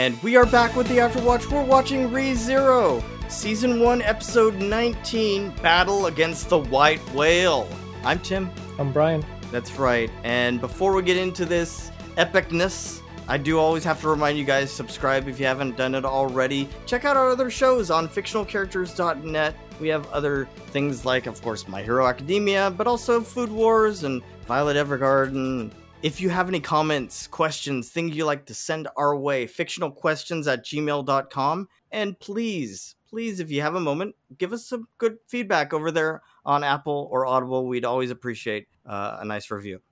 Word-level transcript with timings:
And 0.00 0.22
we 0.22 0.34
are 0.34 0.46
back 0.46 0.76
with 0.76 0.88
the 0.88 0.94
Afterwatch. 0.94 1.52
We're 1.52 1.62
watching 1.62 2.10
Re 2.10 2.32
Zero, 2.32 3.04
Season 3.28 3.80
1, 3.80 4.00
Episode 4.00 4.54
19 4.54 5.50
Battle 5.56 6.06
Against 6.06 6.48
the 6.48 6.58
White 6.58 7.00
Whale. 7.12 7.68
I'm 8.02 8.18
Tim. 8.20 8.48
I'm 8.78 8.94
Brian. 8.94 9.22
That's 9.52 9.72
right. 9.72 10.10
And 10.24 10.58
before 10.58 10.94
we 10.94 11.02
get 11.02 11.18
into 11.18 11.44
this 11.44 11.90
epicness, 12.16 13.02
I 13.28 13.36
do 13.36 13.58
always 13.58 13.84
have 13.84 14.00
to 14.00 14.08
remind 14.08 14.38
you 14.38 14.44
guys 14.44 14.72
subscribe 14.72 15.28
if 15.28 15.38
you 15.38 15.44
haven't 15.44 15.76
done 15.76 15.94
it 15.94 16.06
already. 16.06 16.66
Check 16.86 17.04
out 17.04 17.18
our 17.18 17.28
other 17.28 17.50
shows 17.50 17.90
on 17.90 18.08
fictionalcharacters.net. 18.08 19.54
We 19.80 19.88
have 19.88 20.10
other 20.12 20.48
things 20.68 21.04
like, 21.04 21.26
of 21.26 21.42
course, 21.42 21.68
My 21.68 21.82
Hero 21.82 22.06
Academia, 22.06 22.70
but 22.70 22.86
also 22.86 23.20
Food 23.20 23.50
Wars 23.50 24.04
and 24.04 24.22
Violet 24.46 24.78
Evergarden. 24.78 25.70
If 26.02 26.18
you 26.18 26.30
have 26.30 26.48
any 26.48 26.60
comments, 26.60 27.26
questions, 27.26 27.90
things 27.90 28.16
you 28.16 28.24
like 28.24 28.46
to 28.46 28.54
send 28.54 28.88
our 28.96 29.14
way, 29.14 29.46
fictionalquestions 29.46 30.50
at 30.50 30.64
gmail.com. 30.64 31.68
And 31.90 32.18
please, 32.18 32.94
please, 33.06 33.38
if 33.38 33.50
you 33.50 33.60
have 33.60 33.74
a 33.74 33.80
moment, 33.80 34.16
give 34.38 34.54
us 34.54 34.66
some 34.66 34.88
good 34.96 35.18
feedback 35.28 35.74
over 35.74 35.90
there 35.90 36.22
on 36.46 36.64
Apple 36.64 37.06
or 37.12 37.26
Audible. 37.26 37.66
We'd 37.66 37.84
always 37.84 38.10
appreciate 38.10 38.66
uh, 38.86 39.18
a 39.20 39.26
nice 39.26 39.50
review. 39.50 39.82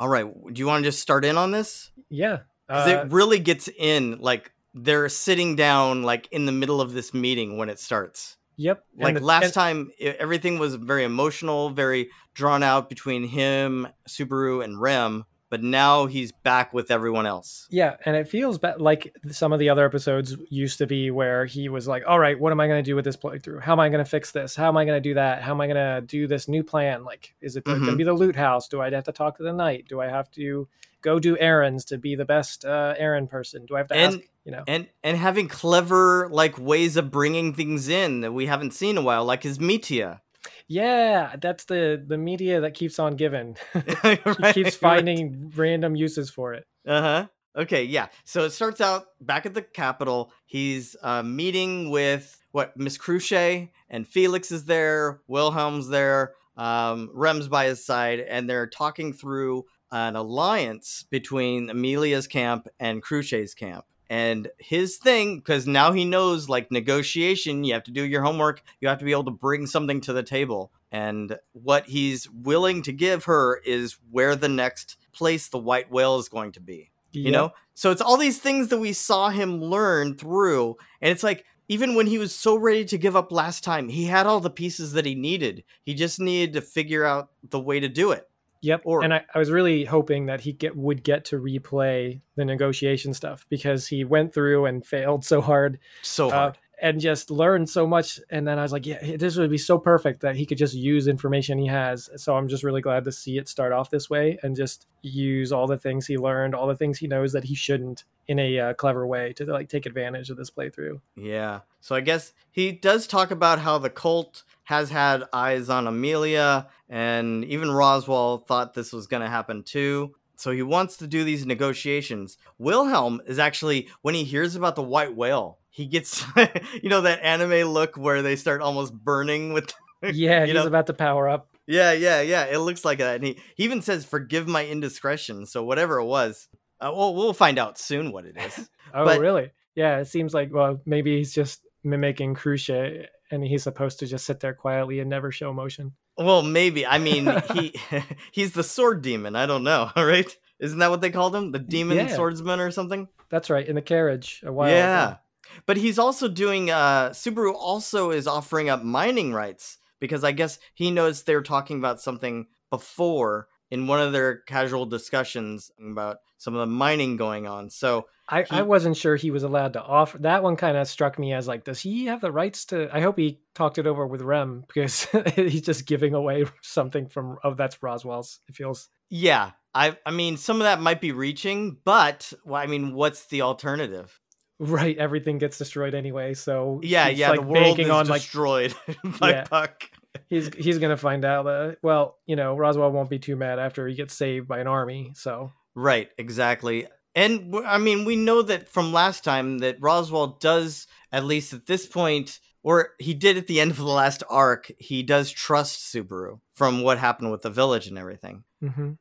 All 0.00 0.08
right. 0.08 0.26
Do 0.26 0.58
you 0.58 0.66
want 0.66 0.82
to 0.82 0.88
just 0.88 0.98
start 0.98 1.24
in 1.24 1.38
on 1.38 1.52
this? 1.52 1.92
Yeah. 2.10 2.38
Because 2.66 2.88
uh, 2.88 3.02
it 3.02 3.12
really 3.12 3.38
gets 3.38 3.68
in, 3.68 4.18
like, 4.18 4.50
they're 4.74 5.08
sitting 5.08 5.54
down, 5.54 6.02
like, 6.02 6.26
in 6.32 6.44
the 6.44 6.52
middle 6.52 6.80
of 6.80 6.92
this 6.92 7.14
meeting 7.14 7.56
when 7.56 7.68
it 7.68 7.78
starts. 7.78 8.36
Yep. 8.56 8.84
Like 8.98 9.14
the, 9.14 9.20
last 9.20 9.44
and, 9.44 9.54
time, 9.54 9.90
everything 10.00 10.58
was 10.58 10.74
very 10.74 11.04
emotional, 11.04 11.70
very 11.70 12.10
drawn 12.34 12.64
out 12.64 12.88
between 12.88 13.22
him, 13.22 13.86
Subaru, 14.08 14.64
and 14.64 14.80
Rem 14.80 15.24
but 15.52 15.62
now 15.62 16.06
he's 16.06 16.32
back 16.32 16.72
with 16.72 16.90
everyone 16.90 17.26
else. 17.26 17.66
Yeah, 17.68 17.96
and 18.06 18.16
it 18.16 18.26
feels 18.26 18.56
be- 18.56 18.72
like 18.78 19.14
some 19.30 19.52
of 19.52 19.58
the 19.58 19.68
other 19.68 19.84
episodes 19.84 20.34
used 20.48 20.78
to 20.78 20.86
be 20.86 21.10
where 21.10 21.44
he 21.44 21.68
was 21.68 21.86
like, 21.86 22.04
"All 22.06 22.18
right, 22.18 22.40
what 22.40 22.52
am 22.52 22.60
I 22.60 22.68
going 22.68 22.82
to 22.82 22.90
do 22.90 22.96
with 22.96 23.04
this 23.04 23.18
playthrough? 23.18 23.60
How 23.60 23.74
am 23.74 23.80
I 23.80 23.90
going 23.90 24.02
to 24.02 24.08
fix 24.08 24.32
this? 24.32 24.56
How 24.56 24.68
am 24.68 24.78
I 24.78 24.86
going 24.86 24.96
to 24.96 25.06
do 25.06 25.12
that? 25.12 25.42
How 25.42 25.50
am 25.50 25.60
I 25.60 25.66
going 25.66 25.76
to 25.76 26.06
do 26.06 26.26
this 26.26 26.48
new 26.48 26.64
plan? 26.64 27.04
Like, 27.04 27.34
is 27.42 27.56
it 27.56 27.64
mm-hmm. 27.64 27.80
going 27.80 27.90
to 27.90 27.96
be 27.98 28.02
the 28.02 28.14
loot 28.14 28.34
house? 28.34 28.66
Do 28.66 28.80
I 28.80 28.88
have 28.88 29.04
to 29.04 29.12
talk 29.12 29.36
to 29.36 29.42
the 29.42 29.52
knight? 29.52 29.88
Do 29.90 30.00
I 30.00 30.06
have 30.06 30.30
to 30.30 30.68
go 31.02 31.18
do 31.18 31.36
errands 31.36 31.84
to 31.86 31.98
be 31.98 32.14
the 32.14 32.24
best 32.24 32.64
uh, 32.64 32.94
errand 32.96 33.28
person? 33.28 33.66
Do 33.66 33.74
I 33.74 33.78
have 33.80 33.88
to 33.88 33.94
and, 33.94 34.14
ask?" 34.14 34.28
You 34.46 34.52
know, 34.52 34.64
and 34.66 34.88
and 35.04 35.18
having 35.18 35.48
clever 35.48 36.30
like 36.30 36.56
ways 36.58 36.96
of 36.96 37.10
bringing 37.10 37.52
things 37.52 37.90
in 37.90 38.22
that 38.22 38.32
we 38.32 38.46
haven't 38.46 38.72
seen 38.72 38.92
in 38.92 38.96
a 38.96 39.02
while, 39.02 39.26
like 39.26 39.42
his 39.42 39.58
Metia. 39.58 40.20
Yeah, 40.68 41.36
that's 41.40 41.64
the 41.64 42.02
the 42.04 42.16
Metia 42.16 42.60
that 42.62 42.74
keeps 42.74 42.98
on 42.98 43.16
giving. 43.16 43.56
right, 44.04 44.54
keeps 44.54 44.76
finding 44.76 45.42
right. 45.42 45.58
random 45.58 45.96
uses 45.96 46.30
for 46.30 46.54
it. 46.54 46.66
Uh 46.86 47.00
huh. 47.00 47.26
Okay, 47.56 47.84
yeah. 47.84 48.08
So 48.24 48.44
it 48.44 48.50
starts 48.50 48.80
out 48.80 49.04
back 49.20 49.44
at 49.44 49.54
the 49.54 49.62
Capitol. 49.62 50.32
He's 50.46 50.96
uh, 51.02 51.22
meeting 51.22 51.90
with 51.90 52.40
what 52.52 52.76
Miss 52.76 52.96
Cruce 52.96 53.32
and 53.32 54.08
Felix 54.08 54.50
is 54.50 54.64
there. 54.64 55.20
Wilhelm's 55.28 55.88
there. 55.88 56.34
Um, 56.56 57.10
Rem's 57.12 57.48
by 57.48 57.66
his 57.66 57.84
side, 57.84 58.20
and 58.20 58.48
they're 58.48 58.66
talking 58.66 59.12
through 59.12 59.64
an 59.90 60.16
alliance 60.16 61.04
between 61.10 61.68
Amelia's 61.68 62.26
camp 62.26 62.68
and 62.80 63.02
Cruce's 63.02 63.54
camp 63.54 63.84
and 64.12 64.50
his 64.58 64.98
thing 64.98 65.38
because 65.38 65.66
now 65.66 65.90
he 65.90 66.04
knows 66.04 66.46
like 66.46 66.70
negotiation 66.70 67.64
you 67.64 67.72
have 67.72 67.82
to 67.82 67.90
do 67.90 68.04
your 68.04 68.20
homework 68.20 68.62
you 68.78 68.86
have 68.86 68.98
to 68.98 69.06
be 69.06 69.10
able 69.10 69.24
to 69.24 69.30
bring 69.30 69.66
something 69.66 70.02
to 70.02 70.12
the 70.12 70.22
table. 70.22 70.70
And 70.94 71.38
what 71.52 71.86
he's 71.86 72.28
willing 72.30 72.82
to 72.82 72.92
give 72.92 73.24
her 73.24 73.62
is 73.64 73.96
where 74.10 74.36
the 74.36 74.50
next 74.50 74.98
place 75.12 75.48
the 75.48 75.56
white 75.56 75.90
whale 75.90 76.18
is 76.18 76.28
going 76.28 76.52
to 76.52 76.60
be 76.60 76.90
you 77.12 77.30
know? 77.30 77.52
So 77.74 77.90
it's 77.90 78.02
all 78.02 78.16
these 78.18 78.38
things 78.38 78.68
that 78.68 78.78
we 78.78 78.92
saw 78.92 79.30
him 79.30 79.62
learn 79.62 80.18
through 80.18 80.76
and 81.00 81.10
it's 81.10 81.22
like 81.22 81.46
even 81.68 81.94
when 81.94 82.06
he 82.06 82.18
was 82.18 82.34
so 82.34 82.56
ready 82.56 82.84
to 82.84 82.98
give 82.98 83.16
up 83.16 83.32
last 83.32 83.64
time 83.64 83.88
he 83.88 84.04
had 84.04 84.26
all 84.26 84.40
the 84.40 84.50
pieces 84.50 84.92
that 84.92 85.06
he 85.06 85.14
needed. 85.14 85.64
He 85.84 85.94
just 85.94 86.20
needed 86.20 86.52
to 86.52 86.60
figure 86.60 87.06
out 87.06 87.30
the 87.48 87.60
way 87.60 87.80
to 87.80 87.88
do 87.88 88.10
it 88.12 88.28
Yep. 88.62 88.82
Or, 88.84 89.02
and 89.02 89.12
I, 89.12 89.24
I 89.34 89.38
was 89.38 89.50
really 89.50 89.84
hoping 89.84 90.26
that 90.26 90.40
he 90.40 90.52
get 90.52 90.76
would 90.76 91.02
get 91.02 91.24
to 91.26 91.36
replay 91.38 92.20
the 92.36 92.44
negotiation 92.44 93.12
stuff 93.12 93.44
because 93.48 93.88
he 93.88 94.04
went 94.04 94.32
through 94.32 94.66
and 94.66 94.86
failed 94.86 95.24
so 95.24 95.40
hard. 95.40 95.78
So 96.02 96.28
uh, 96.28 96.30
hard. 96.30 96.54
Uh, 96.54 96.56
and 96.82 97.00
just 97.00 97.30
learned 97.30 97.70
so 97.70 97.86
much. 97.86 98.18
And 98.28 98.46
then 98.46 98.58
I 98.58 98.62
was 98.62 98.72
like, 98.72 98.84
yeah, 98.84 99.16
this 99.16 99.36
would 99.36 99.50
be 99.50 99.56
so 99.56 99.78
perfect 99.78 100.20
that 100.22 100.34
he 100.34 100.44
could 100.44 100.58
just 100.58 100.74
use 100.74 101.06
information 101.06 101.56
he 101.56 101.68
has. 101.68 102.10
So 102.16 102.36
I'm 102.36 102.48
just 102.48 102.64
really 102.64 102.80
glad 102.80 103.04
to 103.04 103.12
see 103.12 103.38
it 103.38 103.48
start 103.48 103.72
off 103.72 103.88
this 103.88 104.10
way 104.10 104.36
and 104.42 104.56
just 104.56 104.88
use 105.00 105.52
all 105.52 105.68
the 105.68 105.78
things 105.78 106.08
he 106.08 106.18
learned, 106.18 106.56
all 106.56 106.66
the 106.66 106.76
things 106.76 106.98
he 106.98 107.06
knows 107.06 107.32
that 107.32 107.44
he 107.44 107.54
shouldn't 107.54 108.02
in 108.26 108.40
a 108.40 108.58
uh, 108.58 108.74
clever 108.74 109.06
way 109.06 109.32
to 109.34 109.44
like 109.44 109.68
take 109.68 109.86
advantage 109.86 110.28
of 110.28 110.36
this 110.36 110.50
playthrough. 110.50 111.00
Yeah. 111.16 111.60
So 111.80 111.94
I 111.94 112.00
guess 112.00 112.32
he 112.50 112.72
does 112.72 113.06
talk 113.06 113.30
about 113.30 113.60
how 113.60 113.78
the 113.78 113.90
cult 113.90 114.42
has 114.64 114.90
had 114.90 115.24
eyes 115.32 115.68
on 115.68 115.86
Amelia, 115.86 116.68
and 116.88 117.44
even 117.44 117.68
Roswaal 117.68 118.46
thought 118.46 118.74
this 118.74 118.92
was 118.92 119.06
going 119.06 119.22
to 119.22 119.28
happen 119.28 119.62
too. 119.62 120.14
So 120.42 120.50
he 120.50 120.62
wants 120.62 120.96
to 120.96 121.06
do 121.06 121.22
these 121.22 121.46
negotiations. 121.46 122.36
Wilhelm 122.58 123.20
is 123.26 123.38
actually, 123.38 123.88
when 124.00 124.16
he 124.16 124.24
hears 124.24 124.56
about 124.56 124.74
the 124.74 124.82
white 124.82 125.14
whale, 125.14 125.60
he 125.70 125.86
gets, 125.86 126.24
you 126.82 126.88
know, 126.88 127.02
that 127.02 127.22
anime 127.22 127.68
look 127.68 127.96
where 127.96 128.22
they 128.22 128.34
start 128.34 128.60
almost 128.60 128.92
burning 128.92 129.52
with. 129.52 129.72
yeah, 130.02 130.44
he's 130.44 130.54
know? 130.54 130.66
about 130.66 130.88
to 130.88 130.94
power 130.94 131.28
up. 131.28 131.48
Yeah, 131.68 131.92
yeah, 131.92 132.22
yeah. 132.22 132.46
It 132.46 132.58
looks 132.58 132.84
like 132.84 132.98
that. 132.98 133.16
And 133.16 133.24
he, 133.24 133.38
he 133.54 133.62
even 133.62 133.82
says, 133.82 134.04
forgive 134.04 134.48
my 134.48 134.66
indiscretion. 134.66 135.46
So 135.46 135.62
whatever 135.62 135.98
it 135.98 136.06
was, 136.06 136.48
uh, 136.80 136.90
well, 136.92 137.14
we'll 137.14 137.34
find 137.34 137.56
out 137.56 137.78
soon 137.78 138.10
what 138.10 138.24
it 138.24 138.36
is. 138.36 138.68
oh, 138.94 139.04
but, 139.04 139.20
really? 139.20 139.52
Yeah, 139.76 139.98
it 139.98 140.06
seems 140.06 140.34
like, 140.34 140.52
well, 140.52 140.80
maybe 140.84 141.18
he's 141.18 141.32
just 141.32 141.60
mimicking 141.84 142.34
Cruce 142.34 142.68
and 142.68 143.44
he's 143.44 143.62
supposed 143.62 144.00
to 144.00 144.06
just 144.08 144.26
sit 144.26 144.40
there 144.40 144.54
quietly 144.54 144.98
and 144.98 145.08
never 145.08 145.30
show 145.30 145.50
emotion. 145.50 145.92
Well, 146.16 146.42
maybe. 146.42 146.86
I 146.86 146.98
mean, 146.98 147.30
he 147.54 147.74
he's 148.32 148.52
the 148.52 148.64
sword 148.64 149.02
demon. 149.02 149.36
I 149.36 149.46
don't 149.46 149.64
know. 149.64 149.90
All 149.94 150.04
right, 150.06 150.36
isn't 150.60 150.78
that 150.78 150.90
what 150.90 151.00
they 151.00 151.10
called 151.10 151.34
him? 151.34 151.52
The 151.52 151.58
demon 151.58 151.96
yeah. 151.96 152.14
swordsman 152.14 152.60
or 152.60 152.70
something? 152.70 153.08
That's 153.30 153.50
right. 153.50 153.66
In 153.66 153.74
the 153.74 153.82
carriage 153.82 154.42
a 154.44 154.52
while. 154.52 154.70
Yeah, 154.70 155.08
ago. 155.08 155.18
but 155.66 155.76
he's 155.76 155.98
also 155.98 156.28
doing. 156.28 156.70
uh 156.70 157.10
Subaru 157.10 157.54
also 157.54 158.10
is 158.10 158.26
offering 158.26 158.68
up 158.68 158.82
mining 158.82 159.32
rights 159.32 159.78
because 160.00 160.24
I 160.24 160.32
guess 160.32 160.58
he 160.74 160.90
knows 160.90 161.22
they're 161.22 161.42
talking 161.42 161.78
about 161.78 162.00
something 162.00 162.46
before 162.70 163.48
in 163.70 163.86
one 163.86 164.00
of 164.00 164.12
their 164.12 164.38
casual 164.40 164.84
discussions 164.84 165.70
about 165.80 166.18
some 166.36 166.54
of 166.54 166.60
the 166.60 166.66
mining 166.66 167.16
going 167.16 167.46
on. 167.46 167.70
So 167.70 168.06
I, 168.32 168.42
he, 168.44 168.46
I 168.50 168.62
wasn't 168.62 168.96
sure 168.96 169.14
he 169.14 169.30
was 169.30 169.42
allowed 169.42 169.74
to 169.74 169.82
offer 169.82 170.16
that 170.18 170.42
one 170.42 170.56
kind 170.56 170.76
of 170.76 170.88
struck 170.88 171.18
me 171.18 171.34
as 171.34 171.46
like, 171.46 171.64
does 171.64 171.80
he 171.80 172.06
have 172.06 172.22
the 172.22 172.32
rights 172.32 172.64
to 172.66 172.88
I 172.90 173.00
hope 173.00 173.18
he 173.18 173.40
talked 173.54 173.76
it 173.76 173.86
over 173.86 174.06
with 174.06 174.22
Rem 174.22 174.64
because 174.74 175.06
he's 175.36 175.60
just 175.60 175.86
giving 175.86 176.14
away 176.14 176.46
something 176.62 177.08
from 177.08 177.36
oh 177.44 177.54
that's 177.54 177.76
Roswaal's 177.78 178.40
it 178.48 178.56
feels. 178.56 178.88
Yeah. 179.10 179.50
I 179.74 179.98
I 180.06 180.10
mean 180.12 180.38
some 180.38 180.56
of 180.56 180.64
that 180.64 180.80
might 180.80 181.00
be 181.00 181.12
reaching, 181.12 181.76
but 181.84 182.32
well, 182.44 182.60
I 182.60 182.66
mean 182.66 182.94
what's 182.94 183.26
the 183.26 183.42
alternative? 183.42 184.18
Right, 184.58 184.96
everything 184.96 185.38
gets 185.38 185.58
destroyed 185.58 185.92
anyway, 185.92 186.34
so 186.34 186.80
Yeah, 186.82 187.08
yeah, 187.08 187.30
like 187.30 187.40
the 187.40 187.46
world 187.46 187.80
is 187.80 187.90
on, 187.90 188.06
destroyed 188.06 188.74
like, 188.86 189.18
by 189.20 189.30
yeah. 189.30 189.44
Puck 189.44 189.90
he's 190.28 190.54
he's 190.54 190.78
gonna 190.78 190.96
find 190.96 191.24
out 191.24 191.44
that 191.44 191.76
well, 191.82 192.18
you 192.26 192.36
know, 192.36 192.56
Roswaal 192.56 192.92
won't 192.92 193.10
be 193.10 193.18
too 193.18 193.36
mad 193.36 193.58
after 193.58 193.86
he 193.86 193.94
gets 193.94 194.14
saved 194.14 194.48
by 194.48 194.60
an 194.60 194.66
army. 194.66 195.12
So 195.14 195.52
right, 195.74 196.08
exactly. 196.18 196.86
And 197.14 197.54
I 197.66 197.78
mean, 197.78 198.04
we 198.04 198.16
know 198.16 198.42
that 198.42 198.68
from 198.68 198.92
last 198.92 199.22
time 199.22 199.58
that 199.58 199.80
Roswaal 199.80 200.40
does, 200.40 200.86
at 201.10 201.24
least 201.24 201.52
at 201.52 201.66
this 201.66 201.86
point, 201.86 202.40
or 202.62 202.90
he 202.98 203.12
did 203.12 203.36
at 203.36 203.46
the 203.46 203.60
end 203.60 203.70
of 203.70 203.76
the 203.76 203.84
last 203.84 204.22
arc, 204.30 204.72
he 204.78 205.02
does 205.02 205.30
trust 205.30 205.92
Subaru 205.92 206.40
from 206.54 206.82
what 206.82 206.98
happened 206.98 207.30
with 207.30 207.42
the 207.42 207.50
village 207.50 207.86
and 207.86 207.98
everything. 207.98 208.44
Mm-hmm. 208.62 208.92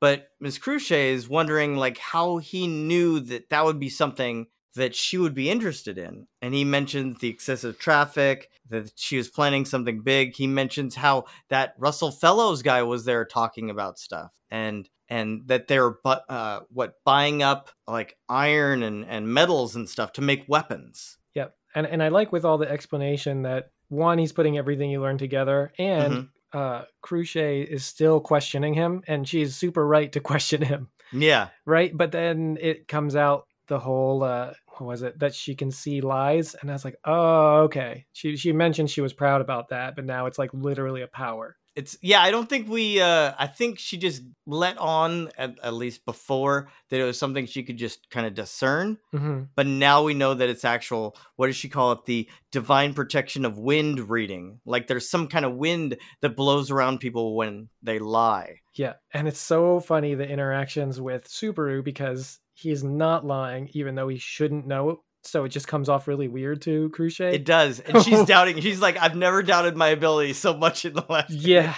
But 0.00 0.30
Ms. 0.40 0.58
Cruce 0.58 0.90
is 0.90 1.28
wondering 1.28 1.76
like 1.76 1.98
how 1.98 2.38
he 2.38 2.66
knew 2.66 3.20
that 3.20 3.50
that 3.50 3.64
would 3.64 3.78
be 3.78 3.90
something 3.90 4.46
that 4.74 4.94
she 4.94 5.18
would 5.18 5.34
be 5.34 5.50
interested 5.50 5.98
in. 5.98 6.26
And 6.40 6.54
he 6.54 6.64
mentions 6.64 7.18
the 7.18 7.28
excessive 7.28 7.78
traffic, 7.78 8.50
that 8.70 8.92
she 8.96 9.16
was 9.16 9.28
planning 9.28 9.64
something 9.64 10.00
big. 10.00 10.36
He 10.36 10.46
mentions 10.46 10.94
how 10.94 11.24
that 11.48 11.74
Russell 11.76 12.12
Fellows 12.12 12.62
guy 12.62 12.82
was 12.82 13.04
there 13.04 13.24
talking 13.24 13.68
about 13.68 13.98
stuff 13.98 14.30
and 14.50 14.88
and 15.10 15.42
that 15.46 15.66
they're 15.66 15.90
but 15.90 16.24
uh, 16.28 16.60
what 16.70 16.94
buying 17.04 17.42
up 17.42 17.70
like 17.86 18.16
iron 18.28 18.82
and, 18.82 19.04
and 19.04 19.28
metals 19.28 19.76
and 19.76 19.88
stuff 19.88 20.12
to 20.14 20.22
make 20.22 20.44
weapons. 20.48 21.18
Yep. 21.34 21.54
And 21.74 21.86
and 21.86 22.02
I 22.02 22.08
like 22.08 22.32
with 22.32 22.44
all 22.44 22.56
the 22.56 22.70
explanation 22.70 23.42
that 23.42 23.70
one, 23.88 24.18
he's 24.18 24.32
putting 24.32 24.56
everything 24.56 24.90
you 24.90 25.00
learned 25.02 25.18
together 25.18 25.72
and 25.76 26.30
mm-hmm. 26.54 26.58
uh 26.58 26.84
is 27.42 27.84
still 27.84 28.20
questioning 28.20 28.74
him 28.74 29.02
and 29.06 29.28
she's 29.28 29.56
super 29.56 29.86
right 29.86 30.12
to 30.12 30.20
question 30.30 30.62
him. 30.62 30.88
Yeah. 31.12 31.48
Right. 31.66 31.94
But 31.94 32.12
then 32.12 32.56
it 32.60 32.86
comes 32.86 33.16
out 33.16 33.46
the 33.66 33.78
whole 33.78 34.22
uh 34.24 34.52
what 34.66 34.86
was 34.86 35.02
it 35.02 35.18
that 35.20 35.32
she 35.32 35.54
can 35.54 35.70
see 35.70 36.00
lies 36.00 36.56
and 36.56 36.68
i 36.68 36.72
was 36.72 36.84
like 36.84 36.96
oh 37.04 37.60
okay 37.60 38.04
she 38.12 38.36
she 38.36 38.52
mentioned 38.52 38.90
she 38.90 39.00
was 39.00 39.12
proud 39.12 39.40
about 39.40 39.68
that 39.68 39.94
but 39.94 40.04
now 40.04 40.26
it's 40.26 40.40
like 40.40 40.50
literally 40.52 41.02
a 41.02 41.06
power 41.06 41.56
it's 41.76 41.96
yeah 42.02 42.20
i 42.20 42.30
don't 42.30 42.48
think 42.48 42.68
we 42.68 43.00
uh 43.00 43.32
i 43.38 43.46
think 43.46 43.78
she 43.78 43.96
just 43.96 44.22
let 44.46 44.76
on 44.78 45.30
at, 45.38 45.54
at 45.62 45.74
least 45.74 46.04
before 46.04 46.68
that 46.88 47.00
it 47.00 47.04
was 47.04 47.18
something 47.18 47.46
she 47.46 47.62
could 47.62 47.76
just 47.76 48.10
kind 48.10 48.26
of 48.26 48.34
discern 48.34 48.98
mm-hmm. 49.14 49.42
but 49.54 49.66
now 49.66 50.02
we 50.02 50.12
know 50.12 50.34
that 50.34 50.48
it's 50.48 50.64
actual 50.64 51.16
what 51.36 51.46
does 51.46 51.56
she 51.56 51.68
call 51.68 51.92
it 51.92 52.04
the 52.06 52.28
divine 52.50 52.92
protection 52.92 53.44
of 53.44 53.58
wind 53.58 54.10
reading 54.10 54.60
like 54.64 54.86
there's 54.86 55.08
some 55.08 55.28
kind 55.28 55.44
of 55.44 55.54
wind 55.54 55.96
that 56.20 56.36
blows 56.36 56.70
around 56.70 56.98
people 56.98 57.36
when 57.36 57.68
they 57.82 57.98
lie 57.98 58.56
yeah 58.74 58.94
and 59.14 59.28
it's 59.28 59.40
so 59.40 59.78
funny 59.80 60.14
the 60.14 60.28
interactions 60.28 61.00
with 61.00 61.28
subaru 61.28 61.84
because 61.84 62.40
he's 62.54 62.82
not 62.82 63.24
lying 63.24 63.68
even 63.72 63.94
though 63.94 64.08
he 64.08 64.18
shouldn't 64.18 64.66
know 64.66 65.00
so 65.22 65.44
it 65.44 65.50
just 65.50 65.68
comes 65.68 65.88
off 65.88 66.08
really 66.08 66.28
weird 66.28 66.62
to 66.62 66.88
Cruce. 66.90 67.20
It 67.20 67.44
does. 67.44 67.80
And 67.80 68.02
she's 68.02 68.24
doubting. 68.24 68.60
She's 68.60 68.80
like, 68.80 68.96
I've 68.96 69.16
never 69.16 69.42
doubted 69.42 69.76
my 69.76 69.88
ability 69.88 70.32
so 70.32 70.56
much 70.56 70.84
in 70.84 70.94
the 70.94 71.04
last. 71.08 71.30
Yeah. 71.30 71.74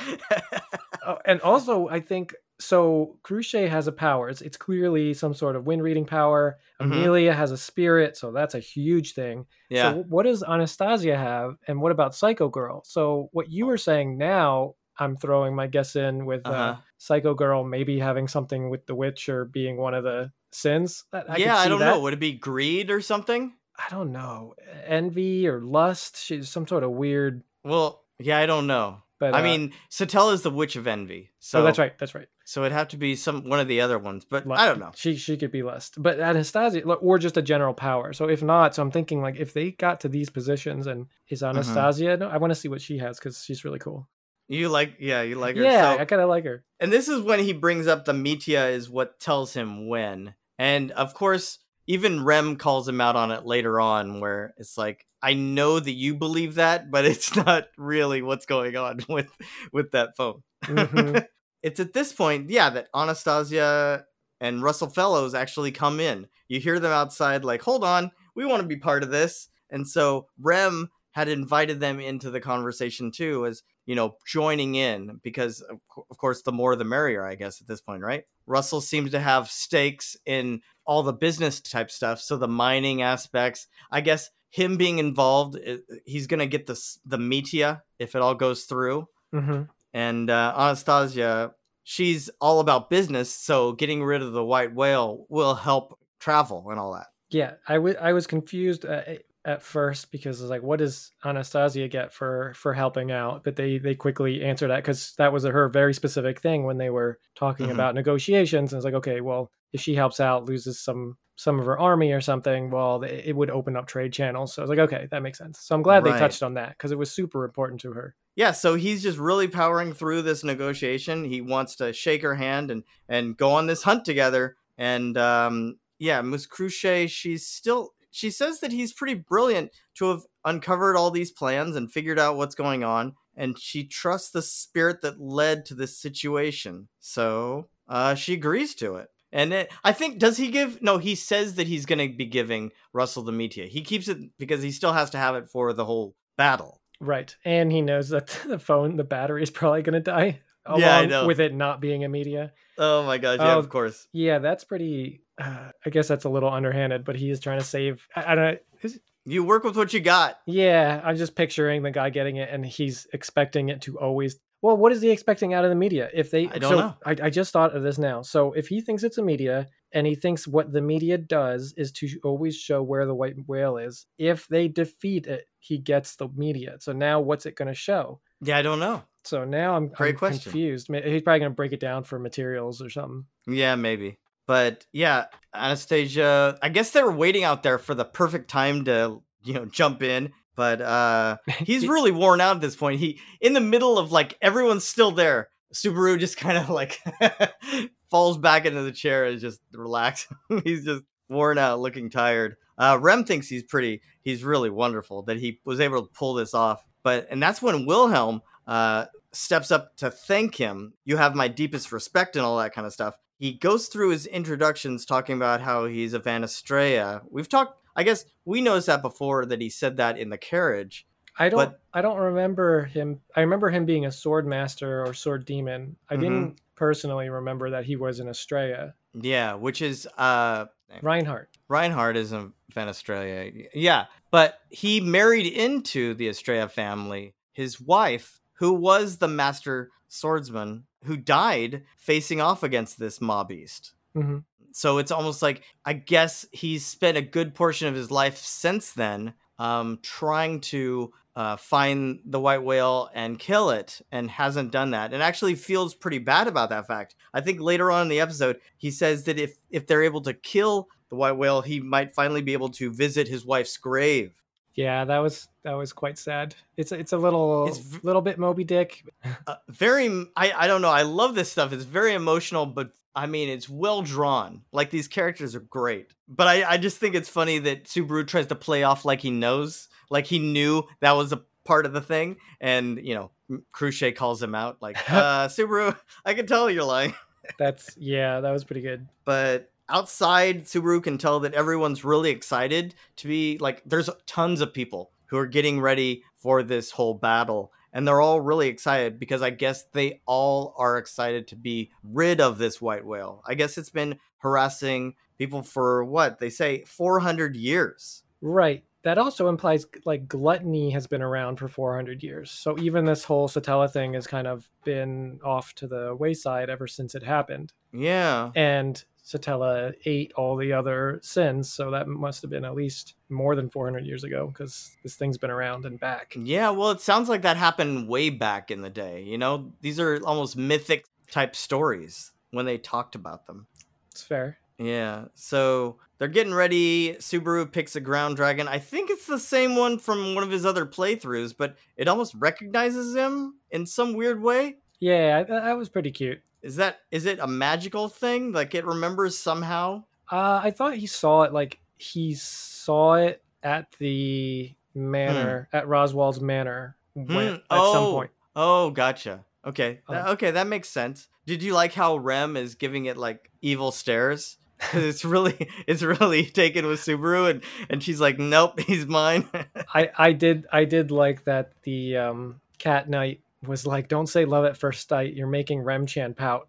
oh, 1.06 1.18
and 1.24 1.40
also, 1.40 1.88
I 1.88 2.00
think 2.00 2.34
so. 2.60 3.18
Cruce 3.22 3.52
has 3.52 3.86
a 3.88 3.92
power. 3.92 4.28
It's, 4.28 4.40
it's 4.42 4.56
clearly 4.56 5.14
some 5.14 5.34
sort 5.34 5.56
of 5.56 5.66
wind 5.66 5.82
reading 5.82 6.04
power. 6.06 6.58
Mhm. 6.80 6.84
Amelia 6.86 7.32
has 7.32 7.50
a 7.50 7.56
spirit, 7.58 8.16
so 8.16 8.32
that's 8.32 8.54
a 8.54 8.60
huge 8.60 9.14
thing. 9.14 9.46
yeah. 9.68 9.92
So 9.92 10.04
what 10.08 10.24
does 10.24 10.42
Anastasia 10.42 11.16
have, 11.16 11.54
and 11.66 11.80
what 11.80 11.92
about 11.92 12.14
Psycho 12.14 12.48
Girl? 12.48 12.82
So 12.84 13.28
what 13.32 13.50
you 13.50 13.66
were 13.66 13.78
saying 13.78 14.18
now, 14.18 14.74
I'm 14.98 15.16
throwing 15.16 15.54
my 15.56 15.66
guess 15.66 15.96
in 15.96 16.26
with 16.26 16.46
uh 16.46 16.50
Uh-huh. 16.50 16.76
Psycho 16.98 17.34
Girl 17.34 17.64
maybe 17.64 17.98
having 17.98 18.28
something 18.28 18.70
with 18.70 18.86
the 18.86 18.94
witch 18.94 19.28
or 19.28 19.44
being 19.44 19.76
one 19.76 19.94
of 19.94 20.04
the 20.04 20.30
sins. 20.54 21.04
I, 21.12 21.22
I 21.28 21.36
yeah, 21.36 21.56
I 21.56 21.68
don't 21.68 21.80
that. 21.80 21.86
know. 21.86 22.00
Would 22.00 22.14
it 22.14 22.20
be 22.20 22.32
greed 22.32 22.90
or 22.90 23.00
something? 23.00 23.54
I 23.76 23.90
don't 23.90 24.12
know, 24.12 24.54
envy 24.86 25.48
or 25.48 25.60
lust. 25.60 26.22
She's 26.22 26.48
some 26.48 26.66
sort 26.68 26.84
of 26.84 26.90
weird. 26.92 27.42
Well, 27.64 28.02
yeah, 28.18 28.38
I 28.38 28.46
don't 28.46 28.66
know. 28.66 29.02
But 29.18 29.34
I 29.34 29.40
uh, 29.40 29.42
mean, 29.44 29.72
Satel 29.88 30.30
is 30.30 30.42
the 30.42 30.50
witch 30.50 30.74
of 30.76 30.86
envy. 30.86 31.30
So 31.38 31.60
oh, 31.60 31.64
that's 31.64 31.78
right. 31.78 31.96
That's 31.98 32.14
right. 32.14 32.26
So 32.44 32.62
it'd 32.62 32.72
have 32.72 32.88
to 32.88 32.96
be 32.96 33.14
some 33.14 33.48
one 33.48 33.60
of 33.60 33.68
the 33.68 33.80
other 33.80 33.98
ones, 33.98 34.26
but 34.28 34.46
Lu- 34.46 34.54
I 34.54 34.66
don't 34.66 34.80
know. 34.80 34.90
She 34.96 35.16
she 35.16 35.36
could 35.36 35.52
be 35.52 35.62
lust, 35.62 35.94
but 35.96 36.18
Anastasia 36.20 36.82
or 36.82 37.18
just 37.18 37.36
a 37.36 37.42
general 37.42 37.72
power. 37.72 38.12
So 38.12 38.28
if 38.28 38.42
not, 38.42 38.74
so 38.74 38.82
I'm 38.82 38.90
thinking 38.90 39.22
like 39.22 39.36
if 39.38 39.54
they 39.54 39.70
got 39.70 40.00
to 40.00 40.08
these 40.08 40.28
positions 40.28 40.86
and 40.86 41.04
Mm-hmm. 41.04 41.34
is 41.34 41.42
Anastasia? 41.42 42.16
No, 42.16 42.28
I 42.28 42.36
want 42.38 42.50
to 42.50 42.56
see 42.56 42.68
what 42.68 42.82
she 42.82 42.98
has 42.98 43.18
because 43.18 43.42
she's 43.44 43.64
really 43.64 43.78
cool. 43.78 44.08
You 44.48 44.68
like, 44.68 44.96
yeah, 44.98 45.22
you 45.22 45.36
like 45.36 45.56
her. 45.56 45.62
Yeah, 45.62 45.94
So- 45.94 46.00
I 46.00 46.04
kind 46.04 46.20
of 46.20 46.28
like 46.28 46.44
her. 46.44 46.64
and 46.80 46.92
this 46.92 47.08
is 47.08 47.22
when 47.22 47.38
he 47.40 47.52
brings 47.52 47.86
up 47.86 48.04
the 48.04 48.12
Metia 48.12 48.72
is 48.72 48.90
what 48.90 49.18
tells 49.20 49.54
him 49.54 49.86
when. 49.88 50.34
And 50.58 50.90
of 50.92 51.14
course, 51.14 51.58
even 51.86 52.24
Rem 52.24 52.56
calls 52.56 52.88
him 52.88 53.00
out 53.00 53.16
on 53.16 53.30
it 53.30 53.44
later 53.44 53.80
on, 53.80 54.20
where 54.20 54.54
it's 54.56 54.78
like, 54.78 55.06
I 55.22 55.34
know 55.34 55.78
that 55.80 55.92
you 55.92 56.14
believe 56.14 56.56
that, 56.56 56.90
but 56.90 57.04
it's 57.12 57.34
not 57.36 57.64
really 57.76 58.22
what's 58.22 58.46
going 58.46 58.76
on 58.76 59.00
with 59.08 59.30
with 59.72 59.90
that 59.92 60.16
phone. 60.16 60.42
Mhm. 60.64 61.26
it's 61.62 61.80
at 61.80 61.92
this 61.92 62.12
point, 62.12 62.50
yeah, 62.50 62.70
that 62.70 62.88
Anastasia 62.94 64.04
and 64.40 64.62
Russell 64.62 64.88
Fellows 64.90 65.34
actually 65.34 65.70
come 65.72 66.00
in. 66.00 66.26
You 66.48 66.60
hear 66.60 66.80
them 66.80 66.92
outside, 66.92 67.44
like, 67.44 67.62
hold 67.62 67.84
on, 67.84 68.10
we 68.34 68.44
want 68.44 68.62
to 68.62 68.68
be 68.68 68.76
part 68.76 69.02
of 69.02 69.10
this. 69.10 69.48
And 69.70 69.88
so 69.88 70.26
Rem 70.40 70.90
had 71.12 71.28
invited 71.28 71.78
them 71.80 72.00
into 72.00 72.30
the 72.30 72.40
conversation 72.40 73.10
too, 73.12 73.46
as 73.46 73.62
you 73.86 73.94
know, 73.94 74.16
joining 74.26 74.74
in 74.74 75.20
because, 75.22 75.60
of, 75.62 75.78
of 76.10 76.16
course, 76.18 76.42
the 76.42 76.52
more 76.52 76.76
the 76.76 76.84
merrier, 76.84 77.24
I 77.26 77.34
guess, 77.34 77.60
at 77.60 77.66
this 77.66 77.80
point, 77.80 78.02
right? 78.02 78.24
Russell 78.46 78.80
seems 78.80 79.10
to 79.12 79.20
have 79.20 79.50
stakes 79.50 80.16
in 80.26 80.60
all 80.84 81.02
the 81.02 81.12
business 81.12 81.60
type 81.60 81.90
stuff. 81.90 82.20
So 82.20 82.36
the 82.36 82.48
mining 82.48 83.02
aspects, 83.02 83.66
I 83.90 84.00
guess, 84.00 84.30
him 84.50 84.76
being 84.76 84.98
involved, 84.98 85.58
he's 86.04 86.26
going 86.26 86.40
to 86.40 86.46
get 86.46 86.66
this, 86.66 86.98
the 87.06 87.16
Metia 87.18 87.80
if 87.98 88.14
it 88.14 88.22
all 88.22 88.34
goes 88.34 88.64
through 88.64 89.08
hmm 89.32 89.62
and 89.94 90.30
uh, 90.30 90.54
Anastasia, 90.56 91.52
she's 91.82 92.30
all 92.40 92.60
about 92.60 92.88
business, 92.88 93.30
so 93.30 93.72
getting 93.72 94.02
rid 94.02 94.22
of 94.22 94.32
the 94.32 94.44
white 94.44 94.74
whale 94.74 95.26
will 95.28 95.54
help 95.54 95.98
travel 96.18 96.66
and 96.70 96.78
all 96.80 96.94
that. 96.94 97.08
Yeah, 97.28 97.54
I 97.68 97.78
wa- 97.78 98.00
I 98.00 98.12
was 98.14 98.26
confused 98.26 98.86
uh, 98.86 99.02
at 99.44 99.62
first 99.62 100.10
because 100.12 100.40
I 100.40 100.44
was 100.44 100.50
like, 100.50 100.62
what 100.62 100.78
does 100.78 101.10
Anastasia 101.24 101.88
get 101.88 102.12
for 102.12 102.52
for 102.54 102.72
helping 102.74 103.10
out? 103.10 103.42
But 103.44 103.56
they 103.56 103.78
they 103.78 103.94
quickly 103.94 104.42
answer 104.44 104.68
that 104.68 104.76
because 104.76 105.14
that 105.18 105.32
was 105.32 105.44
her 105.44 105.68
very 105.68 105.94
specific 105.94 106.40
thing 106.40 106.64
when 106.64 106.78
they 106.78 106.90
were 106.90 107.18
talking 107.34 107.68
Mhm. 107.68 107.72
about 107.72 107.94
negotiations. 107.94 108.72
And 108.72 108.78
it's 108.78 108.84
like, 108.84 108.94
okay, 108.94 109.20
well, 109.20 109.50
if 109.72 109.80
she 109.80 109.94
helps 109.94 110.20
out, 110.20 110.44
loses 110.46 110.78
some 110.80 111.16
some 111.36 111.58
of 111.58 111.66
her 111.66 111.78
army 111.78 112.12
or 112.12 112.20
something, 112.20 112.70
well, 112.70 113.02
it 113.02 113.24
it 113.28 113.36
would 113.36 113.50
open 113.50 113.76
up 113.76 113.86
trade 113.86 114.12
channels. 114.12 114.54
So 114.54 114.62
I 114.62 114.64
was 114.64 114.70
like, 114.70 114.78
okay, 114.78 115.08
that 115.10 115.22
makes 115.22 115.38
sense. 115.38 115.60
So 115.60 115.74
I'm 115.74 115.82
glad 115.82 116.04
Right. 116.04 116.12
they 116.12 116.18
touched 116.18 116.42
on 116.42 116.54
that 116.54 116.70
because 116.70 116.92
it 116.92 116.98
was 116.98 117.10
super 117.10 117.44
important 117.44 117.80
to 117.82 117.92
her. 117.92 118.14
Yeah, 118.36 118.52
so 118.52 118.76
he's 118.76 119.02
just 119.02 119.18
really 119.18 119.48
powering 119.48 119.92
through 119.92 120.22
this 120.22 120.42
negotiation. 120.44 121.24
He 121.24 121.40
wants 121.40 121.76
to 121.76 121.92
shake 121.92 122.22
her 122.22 122.34
hand 122.36 122.70
and 122.70 122.84
and 123.08 123.36
go 123.36 123.50
on 123.52 123.66
this 123.66 123.82
hunt 123.82 124.04
together. 124.04 124.56
And 124.78 125.18
um, 125.18 125.78
yeah, 125.98 126.22
Miss 126.22 126.46
Cruce, 126.46 127.10
she's 127.10 127.46
still 127.46 127.92
she 128.12 128.30
says 128.30 128.60
that 128.60 128.70
he's 128.70 128.92
pretty 128.92 129.14
brilliant 129.14 129.72
to 129.96 130.10
have 130.10 130.20
uncovered 130.44 130.94
all 130.96 131.10
these 131.10 131.32
plans 131.32 131.74
and 131.74 131.90
figured 131.90 132.18
out 132.18 132.36
what's 132.36 132.54
going 132.54 132.84
on. 132.84 133.14
And 133.36 133.58
she 133.58 133.84
trusts 133.84 134.30
the 134.30 134.42
spirit 134.42 135.00
that 135.00 135.18
led 135.20 135.64
to 135.66 135.74
this 135.74 135.98
situation. 135.98 136.88
So 137.00 137.68
uh, 137.88 138.14
she 138.14 138.34
agrees 138.34 138.74
to 138.76 138.96
it. 138.96 139.08
And 139.32 139.52
it, 139.54 139.72
I 139.82 139.92
think 139.92 140.18
does 140.18 140.36
he 140.36 140.48
give? 140.50 140.82
No, 140.82 140.98
he 140.98 141.14
says 141.14 141.54
that 141.54 141.66
he's 141.66 141.86
going 141.86 142.06
to 142.06 142.14
be 142.14 142.26
giving 142.26 142.70
Russell 142.92 143.22
the 143.22 143.32
Metia. 143.32 143.66
He 143.66 143.80
keeps 143.80 144.06
it 144.08 144.18
because 144.38 144.62
he 144.62 144.70
still 144.70 144.92
has 144.92 145.08
to 145.10 145.18
have 145.18 145.34
it 145.36 145.48
for 145.48 145.72
the 145.72 145.86
whole 145.86 146.14
battle. 146.36 146.82
Right, 147.00 147.34
and 147.44 147.72
he 147.72 147.80
knows 147.80 148.10
that 148.10 148.26
the 148.46 148.58
phone, 148.58 148.96
the 148.96 149.04
battery 149.04 149.42
is 149.42 149.50
probably 149.50 149.80
going 149.80 149.94
to 149.94 150.00
die. 150.00 150.40
Along 150.66 150.80
Yeah, 150.80 150.98
I 150.98 151.06
know. 151.06 151.26
with 151.26 151.40
it 151.40 151.54
not 151.54 151.80
being 151.80 152.04
a 152.04 152.08
Metia. 152.08 152.50
Oh 152.76 153.04
my 153.04 153.16
gosh! 153.16 153.38
Yeah, 153.40 153.56
Oh, 153.56 153.58
of 153.58 153.70
course. 153.70 154.06
Yeah, 154.12 154.38
that's 154.38 154.64
pretty. 154.64 155.21
Uh, 155.38 155.70
I 155.84 155.90
guess 155.90 156.08
that's 156.08 156.24
a 156.24 156.28
little 156.28 156.50
underhanded, 156.50 157.04
but 157.04 157.16
he 157.16 157.30
is 157.30 157.40
trying 157.40 157.58
to 157.58 157.64
save. 157.64 158.06
I, 158.14 158.32
I 158.32 158.34
don't. 158.34 158.58
Is, 158.82 159.00
You 159.24 159.44
work 159.44 159.64
with 159.64 159.76
what 159.76 159.92
you 159.92 160.00
got. 160.00 160.38
yeah, 160.46 161.00
I'm 161.04 161.16
just 161.16 161.34
picturing 161.34 161.82
the 161.82 161.90
guy 161.90 162.10
getting 162.10 162.36
it, 162.36 162.48
and 162.50 162.64
he's 162.66 163.06
expecting 163.12 163.68
it 163.68 163.82
to 163.82 163.98
always. 163.98 164.36
Well, 164.60 164.76
what 164.76 164.92
is 164.92 165.02
he 165.02 165.10
expecting 165.10 165.54
out 165.54 165.64
of 165.64 165.70
the 165.70 165.76
Metia? 165.76 166.08
If 166.14 166.30
they, 166.30 166.46
I 166.48 166.58
don't 166.58 166.70
so 166.70 166.78
know. 166.78 166.94
I, 167.04 167.16
I 167.24 167.30
just 167.30 167.52
thought 167.52 167.74
of 167.74 167.82
this 167.82 167.98
now. 167.98 168.22
So 168.22 168.52
if 168.52 168.68
he 168.68 168.80
thinks 168.80 169.02
it's 169.02 169.18
a 169.18 169.22
Metia, 169.22 169.66
and 169.92 170.06
he 170.06 170.14
thinks 170.14 170.46
what 170.46 170.72
the 170.72 170.80
Metia 170.80 171.26
does 171.26 171.74
is 171.76 171.90
to 171.92 172.08
always 172.22 172.56
show 172.56 172.80
where 172.82 173.04
the 173.04 173.14
white 173.14 173.34
whale 173.48 173.76
is. 173.76 174.06
If 174.18 174.46
they 174.46 174.68
defeat 174.68 175.26
it, 175.26 175.48
he 175.58 175.78
gets 175.78 176.14
the 176.16 176.28
Metia. 176.28 176.80
So 176.82 176.92
now, 176.92 177.20
what's 177.20 177.44
it 177.44 177.56
going 177.56 177.68
to 177.68 177.74
show? 177.74 178.20
Yeah, 178.40 178.56
I 178.58 178.62
don't 178.62 178.78
know. 178.78 179.02
So 179.24 179.44
now 179.44 179.76
I'm, 179.76 179.88
Great 179.88 180.10
I'm 180.14 180.18
question. 180.18 180.42
confused. 180.42 180.88
He's 180.92 181.22
probably 181.22 181.40
going 181.40 181.50
to 181.50 181.56
break 181.56 181.72
it 181.72 181.80
down 181.80 182.04
for 182.04 182.18
materials 182.18 182.80
or 182.80 182.88
something. 182.90 183.24
Yeah, 183.46 183.74
maybe. 183.74 184.18
But 184.46 184.86
yeah, 184.92 185.26
Anastasia. 185.54 186.58
I 186.62 186.68
guess 186.68 186.90
they 186.90 187.02
were 187.02 187.12
waiting 187.12 187.44
out 187.44 187.62
there 187.62 187.78
for 187.78 187.94
the 187.94 188.04
perfect 188.04 188.48
time 188.48 188.84
to 188.86 189.22
you 189.44 189.54
know 189.54 189.64
jump 189.66 190.02
in. 190.02 190.32
But 190.54 190.80
uh 190.80 191.38
he's 191.58 191.86
really 191.86 192.12
worn 192.12 192.40
out 192.40 192.56
at 192.56 192.62
this 192.62 192.76
point. 192.76 193.00
He 193.00 193.20
in 193.40 193.52
the 193.52 193.60
middle 193.60 193.98
of 193.98 194.12
like 194.12 194.36
everyone's 194.40 194.84
still 194.84 195.10
there. 195.10 195.48
Subaru 195.74 196.18
just 196.18 196.36
kind 196.36 196.58
of 196.58 196.68
like 196.70 197.00
falls 198.10 198.38
back 198.38 198.66
into 198.66 198.82
the 198.82 198.92
chair 198.92 199.24
and 199.24 199.40
just 199.40 199.60
relax. 199.72 200.26
he's 200.64 200.84
just 200.84 201.02
worn 201.28 201.58
out, 201.58 201.80
looking 201.80 202.10
tired. 202.10 202.56
Uh, 202.78 202.98
Rem 203.00 203.24
thinks 203.24 203.48
he's 203.48 203.62
pretty. 203.62 204.02
He's 204.22 204.44
really 204.44 204.70
wonderful 204.70 205.22
that 205.24 205.38
he 205.38 205.60
was 205.64 205.80
able 205.80 206.02
to 206.02 206.12
pull 206.12 206.34
this 206.34 206.54
off. 206.54 206.82
But 207.02 207.26
and 207.30 207.42
that's 207.42 207.60
when 207.60 207.86
Wilhelm 207.86 208.42
uh, 208.66 209.06
steps 209.32 209.70
up 209.70 209.96
to 209.96 210.10
thank 210.10 210.56
him. 210.56 210.94
You 211.04 211.16
have 211.16 211.34
my 211.34 211.48
deepest 211.48 211.92
respect 211.92 212.36
and 212.36 212.44
all 212.44 212.58
that 212.58 212.74
kind 212.74 212.86
of 212.86 212.92
stuff. 212.92 213.16
He 213.42 213.54
goes 213.54 213.88
through 213.88 214.10
his 214.10 214.26
introductions 214.26 215.04
talking 215.04 215.34
about 215.34 215.60
how 215.60 215.86
he's 215.86 216.12
a 216.14 216.20
Van 216.20 216.44
Astrea. 216.44 217.22
We've 217.28 217.48
talked. 217.48 217.76
I 217.96 218.04
guess 218.04 218.24
we 218.44 218.60
noticed 218.60 218.86
that 218.86 219.02
before 219.02 219.46
that 219.46 219.60
he 219.60 219.68
said 219.68 219.96
that 219.96 220.16
in 220.16 220.30
the 220.30 220.38
carriage. 220.38 221.08
I 221.36 221.48
don't. 221.48 221.58
But- 221.58 221.80
I 221.92 222.02
don't 222.02 222.18
remember 222.18 222.84
him. 222.84 223.18
I 223.34 223.40
remember 223.40 223.68
him 223.68 223.84
being 223.84 224.06
a 224.06 224.12
sword 224.12 224.46
master 224.46 225.04
or 225.04 225.12
sword 225.12 225.44
demon. 225.44 225.96
I 226.08 226.14
Mhm. 226.14 226.20
didn't 226.20 226.60
personally 226.76 227.30
remember 227.30 227.70
that 227.70 227.84
he 227.84 227.96
was 227.96 228.20
an 228.20 228.28
Astrea. 228.28 228.92
Yeah, 229.12 229.54
which 229.54 229.82
is 229.82 230.06
uh, 230.16 230.66
Reinhard. 231.02 231.48
Reinhard 231.66 232.16
is 232.16 232.30
a 232.32 232.52
Van 232.72 232.86
Astrea. 232.86 233.66
Yeah, 233.74 234.06
but 234.30 234.60
he 234.70 235.00
married 235.00 235.46
into 235.52 236.14
the 236.14 236.28
Astrea 236.28 236.70
family. 236.70 237.34
His 237.52 237.80
wife, 237.80 238.40
who 238.54 238.72
was 238.72 239.18
the 239.18 239.28
master 239.28 239.90
swordsman, 240.08 240.84
who 241.04 241.16
died 241.16 241.84
facing 241.96 242.40
off 242.40 242.62
against 242.62 242.98
this 242.98 243.20
mob 243.20 243.48
beast. 243.48 243.92
hmm 244.14 244.38
So 244.72 244.98
it's 244.98 245.10
almost 245.10 245.42
like 245.42 245.62
I 245.84 245.94
guess 245.94 246.46
he's 246.52 246.86
spent 246.86 247.16
a 247.16 247.22
good 247.22 247.54
portion 247.54 247.88
of 247.88 247.94
his 247.94 248.10
life 248.10 248.38
since 248.38 248.92
then 248.92 249.34
um, 249.58 249.98
trying 250.02 250.60
to 250.60 251.12
uh, 251.34 251.56
find 251.56 252.20
the 252.24 252.40
white 252.40 252.62
whale 252.62 253.08
and 253.14 253.38
kill 253.38 253.70
it, 253.70 254.02
and 254.10 254.30
hasn't 254.30 254.70
done 254.70 254.90
that, 254.90 255.14
and 255.14 255.22
actually 255.22 255.54
feels 255.54 255.94
pretty 255.94 256.18
bad 256.18 256.46
about 256.46 256.68
that 256.70 256.86
fact. 256.86 257.14
I 257.32 257.40
think 257.40 257.60
later 257.60 257.90
on 257.90 258.02
in 258.02 258.08
the 258.08 258.20
episode 258.20 258.60
he 258.76 258.90
says 258.90 259.24
that 259.24 259.38
if 259.38 259.56
if 259.70 259.86
they're 259.86 260.02
able 260.02 260.20
to 260.22 260.34
kill 260.34 260.88
the 261.08 261.16
white 261.16 261.38
whale, 261.38 261.62
he 261.62 261.80
might 261.80 262.14
finally 262.14 262.42
be 262.42 262.52
able 262.52 262.70
to 262.70 262.92
visit 262.92 263.28
his 263.28 263.46
wife's 263.46 263.76
grave. 263.76 264.34
Yeah, 264.74 265.04
that 265.04 265.18
was 265.18 265.48
that 265.64 265.72
was 265.72 265.92
quite 265.92 266.18
sad. 266.18 266.54
It's 266.76 266.92
it's 266.92 267.12
a 267.12 267.18
little 267.18 267.68
It's 267.68 267.78
v- 267.78 268.00
little 268.02 268.22
bit 268.22 268.38
Moby 268.38 268.64
Dick. 268.64 269.04
Uh, 269.46 269.56
very, 269.68 270.08
I 270.36 270.52
I 270.52 270.66
don't 270.66 270.82
know. 270.82 270.90
I 270.90 271.02
love 271.02 271.34
this 271.34 271.50
stuff. 271.50 271.72
It's 271.72 271.84
very 271.84 272.14
emotional, 272.14 272.66
but 272.66 272.90
I 273.14 273.26
mean, 273.26 273.48
it's 273.48 273.68
well 273.68 274.02
drawn. 274.02 274.62
Like 274.72 274.90
these 274.90 275.06
characters 275.08 275.54
are 275.54 275.60
great. 275.60 276.10
But 276.28 276.48
I 276.48 276.64
I 276.72 276.76
just 276.78 276.98
think 276.98 277.14
it's 277.14 277.28
funny 277.28 277.58
that 277.60 277.84
Subaru 277.84 278.26
tries 278.26 278.46
to 278.48 278.54
play 278.54 278.82
off 278.82 279.04
like 279.04 279.20
he 279.20 279.30
knows, 279.30 279.88
like 280.10 280.26
he 280.26 280.38
knew 280.38 280.84
that 281.00 281.12
was 281.12 281.32
a 281.32 281.42
part 281.64 281.86
of 281.86 281.92
the 281.92 282.00
thing, 282.00 282.36
and 282.60 282.98
you 283.04 283.14
know, 283.14 283.30
Cruciate 283.72 284.16
calls 284.16 284.42
him 284.42 284.54
out 284.54 284.82
like, 284.82 284.96
uh, 285.10 285.48
Subaru, 285.48 285.96
I 286.24 286.34
can 286.34 286.46
tell 286.46 286.68
you're 286.70 286.84
lying. 286.84 287.14
That's 287.58 287.96
yeah, 287.96 288.40
that 288.40 288.50
was 288.50 288.64
pretty 288.64 288.82
good. 288.82 289.06
but 289.24 289.68
outside 289.88 290.64
subaru 290.64 291.02
can 291.02 291.18
tell 291.18 291.40
that 291.40 291.52
everyone's 291.54 292.04
really 292.04 292.30
excited 292.30 292.94
to 293.16 293.26
be 293.26 293.58
like 293.58 293.82
there's 293.84 294.08
tons 294.26 294.60
of 294.60 294.72
people 294.72 295.10
who 295.32 295.38
are 295.38 295.46
getting 295.46 295.80
ready 295.80 296.22
for 296.36 296.62
this 296.62 296.90
whole 296.90 297.14
battle 297.14 297.72
and 297.94 298.06
they're 298.06 298.20
all 298.20 298.40
really 298.40 298.68
excited 298.68 299.18
because 299.18 299.40
i 299.40 299.48
guess 299.48 299.84
they 299.92 300.20
all 300.26 300.74
are 300.76 300.98
excited 300.98 301.48
to 301.48 301.56
be 301.56 301.90
rid 302.04 302.38
of 302.38 302.58
this 302.58 302.82
white 302.82 303.04
whale 303.04 303.42
i 303.46 303.54
guess 303.54 303.78
it's 303.78 303.90
been 303.90 304.18
harassing 304.38 305.14
people 305.38 305.62
for 305.62 306.04
what 306.04 306.38
they 306.38 306.50
say 306.50 306.84
400 306.84 307.56
years 307.56 308.22
Right. 308.42 308.84
That 309.02 309.18
also 309.18 309.48
implies 309.48 309.84
like 310.04 310.28
gluttony 310.28 310.90
has 310.90 311.06
been 311.06 311.22
around 311.22 311.56
for 311.56 311.66
400 311.68 312.22
years. 312.22 312.50
So 312.50 312.78
even 312.78 313.04
this 313.04 313.24
whole 313.24 313.48
Satella 313.48 313.90
thing 313.90 314.14
has 314.14 314.26
kind 314.26 314.46
of 314.46 314.68
been 314.84 315.40
off 315.44 315.74
to 315.76 315.86
the 315.88 316.14
wayside 316.14 316.70
ever 316.70 316.86
since 316.86 317.14
it 317.14 317.22
happened. 317.22 317.72
yeah 317.92 318.50
And 318.54 319.02
Satella 319.24 319.94
ate 320.04 320.32
all 320.34 320.56
the 320.56 320.72
other 320.72 321.20
sins, 321.22 321.72
so 321.72 321.92
that 321.92 322.08
must 322.08 322.42
have 322.42 322.50
been 322.50 322.64
at 322.64 322.74
least 322.74 323.14
more 323.28 323.54
than 323.54 323.70
400 323.70 324.04
years 324.04 324.24
ago 324.24 324.48
because 324.48 324.90
this 325.04 325.14
thing's 325.14 325.38
been 325.38 325.50
around 325.50 325.84
and 325.84 325.98
back. 325.98 326.34
yeah 326.36 326.70
well 326.70 326.90
it 326.90 327.00
sounds 327.00 327.28
like 327.28 327.42
that 327.42 327.56
happened 327.56 328.08
way 328.08 328.30
back 328.30 328.70
in 328.70 328.82
the 328.82 328.90
day 328.90 329.22
you 329.22 329.38
know 329.38 329.72
these 329.80 329.98
are 330.00 330.20
almost 330.24 330.56
mythic 330.56 331.06
type 331.30 331.54
stories 331.56 332.32
when 332.50 332.66
they 332.66 332.76
talked 332.78 333.14
about 333.14 333.46
them 333.46 333.66
It's 334.10 334.22
fair. 334.22 334.58
Yeah, 334.82 335.26
so 335.34 335.98
they're 336.18 336.28
getting 336.28 336.54
ready. 336.54 337.14
Subaru 337.14 337.70
picks 337.70 337.94
a 337.96 338.00
ground 338.00 338.36
dragon. 338.36 338.66
I 338.68 338.78
think 338.78 339.10
it's 339.10 339.26
the 339.26 339.38
same 339.38 339.76
one 339.76 339.98
from 339.98 340.34
one 340.34 340.42
of 340.44 340.50
his 340.50 340.66
other 340.66 340.86
playthroughs, 340.86 341.54
but 341.56 341.76
it 341.96 342.08
almost 342.08 342.34
recognizes 342.34 343.14
him 343.14 343.56
in 343.70 343.86
some 343.86 344.14
weird 344.14 344.42
way. 344.42 344.76
Yeah, 344.98 345.42
that 345.44 345.76
was 345.76 345.88
pretty 345.88 346.10
cute. 346.10 346.40
Is 346.62 346.76
that 346.76 347.00
is 347.10 347.26
it 347.26 347.38
a 347.40 347.46
magical 347.46 348.08
thing? 348.08 348.52
Like 348.52 348.74
it 348.74 348.84
remembers 348.86 349.36
somehow? 349.36 350.04
Uh, 350.30 350.60
I 350.62 350.70
thought 350.70 350.94
he 350.94 351.06
saw 351.06 351.42
it 351.42 351.52
like 351.52 351.80
he 351.98 352.34
saw 352.34 353.14
it 353.14 353.42
at 353.62 353.86
the 353.98 354.72
manor 354.94 355.68
at 355.72 355.88
Roswaal's 355.88 356.40
manor 356.40 356.96
when, 357.14 357.26
Hmm, 357.28 357.54
at 357.54 357.60
some 357.70 358.04
oh. 358.04 358.12
point. 358.12 358.30
Oh, 358.56 358.90
gotcha. 358.90 359.44
Okay, 359.64 360.00
Oh. 360.08 360.32
okay, 360.32 360.50
that 360.52 360.66
makes 360.66 360.88
sense. 360.88 361.28
Did 361.46 361.62
you 361.62 361.72
like 361.74 361.92
how 361.92 362.16
Rem 362.16 362.56
is 362.56 362.74
giving 362.74 363.06
it 363.06 363.16
like 363.16 363.50
evil 363.60 363.90
stares? 363.92 364.56
it's 364.92 365.24
really 365.24 365.68
it's 365.86 366.02
really 366.02 366.44
taken 366.46 366.86
with 366.86 367.00
Subaru, 367.00 367.50
and 367.50 367.62
and 367.90 368.02
she's 368.02 368.20
like, 368.20 368.38
nope, 368.38 368.80
he's 368.80 369.06
mine. 369.06 369.48
I 369.94 370.10
I 370.16 370.32
did 370.32 370.66
I 370.72 370.84
did 370.84 371.10
like 371.10 371.44
that 371.44 371.72
the 371.82 372.16
um 372.16 372.60
cat 372.78 373.08
knight 373.08 373.40
was 373.66 373.86
like, 373.86 374.08
"Don't 374.08 374.26
say 374.26 374.44
love 374.44 374.64
at 374.64 374.76
first 374.76 375.08
sight. 375.08 375.34
You're 375.34 375.46
making 375.46 375.82
Remchan 375.82 376.36
pout." 376.36 376.68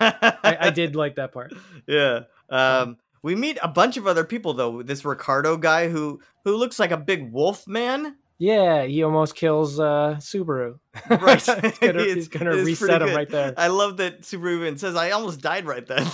I, 0.00 0.56
I 0.60 0.70
did 0.70 0.96
like 0.96 1.16
that 1.16 1.32
part. 1.32 1.52
yeah. 1.86 2.20
Um, 2.48 2.96
we 3.22 3.34
meet 3.34 3.58
a 3.62 3.68
bunch 3.68 3.96
of 3.96 4.06
other 4.06 4.24
people 4.24 4.54
though. 4.54 4.82
This 4.82 5.04
Ricardo 5.04 5.56
guy 5.56 5.88
who 5.88 6.20
who 6.44 6.56
looks 6.56 6.78
like 6.78 6.90
a 6.92 6.96
big 6.96 7.30
wolf 7.32 7.66
man. 7.66 8.16
Yeah, 8.38 8.84
he 8.84 9.02
almost 9.02 9.34
kills 9.34 9.78
uh 9.78 10.16
Subaru. 10.18 10.78
Right. 11.10 11.34
he's 11.34 11.44
gonna, 11.78 11.98
It's- 12.00 12.14
he's 12.14 12.28
gonna 12.28 12.56
reset 12.56 13.02
him 13.02 13.14
right 13.14 13.28
there. 13.28 13.52
I 13.58 13.66
love 13.66 13.98
that 13.98 14.22
Subaru 14.22 14.56
even 14.56 14.78
says, 14.78 14.96
"I 14.96 15.10
almost 15.10 15.42
died 15.42 15.66
right 15.66 15.86
then." 15.86 16.06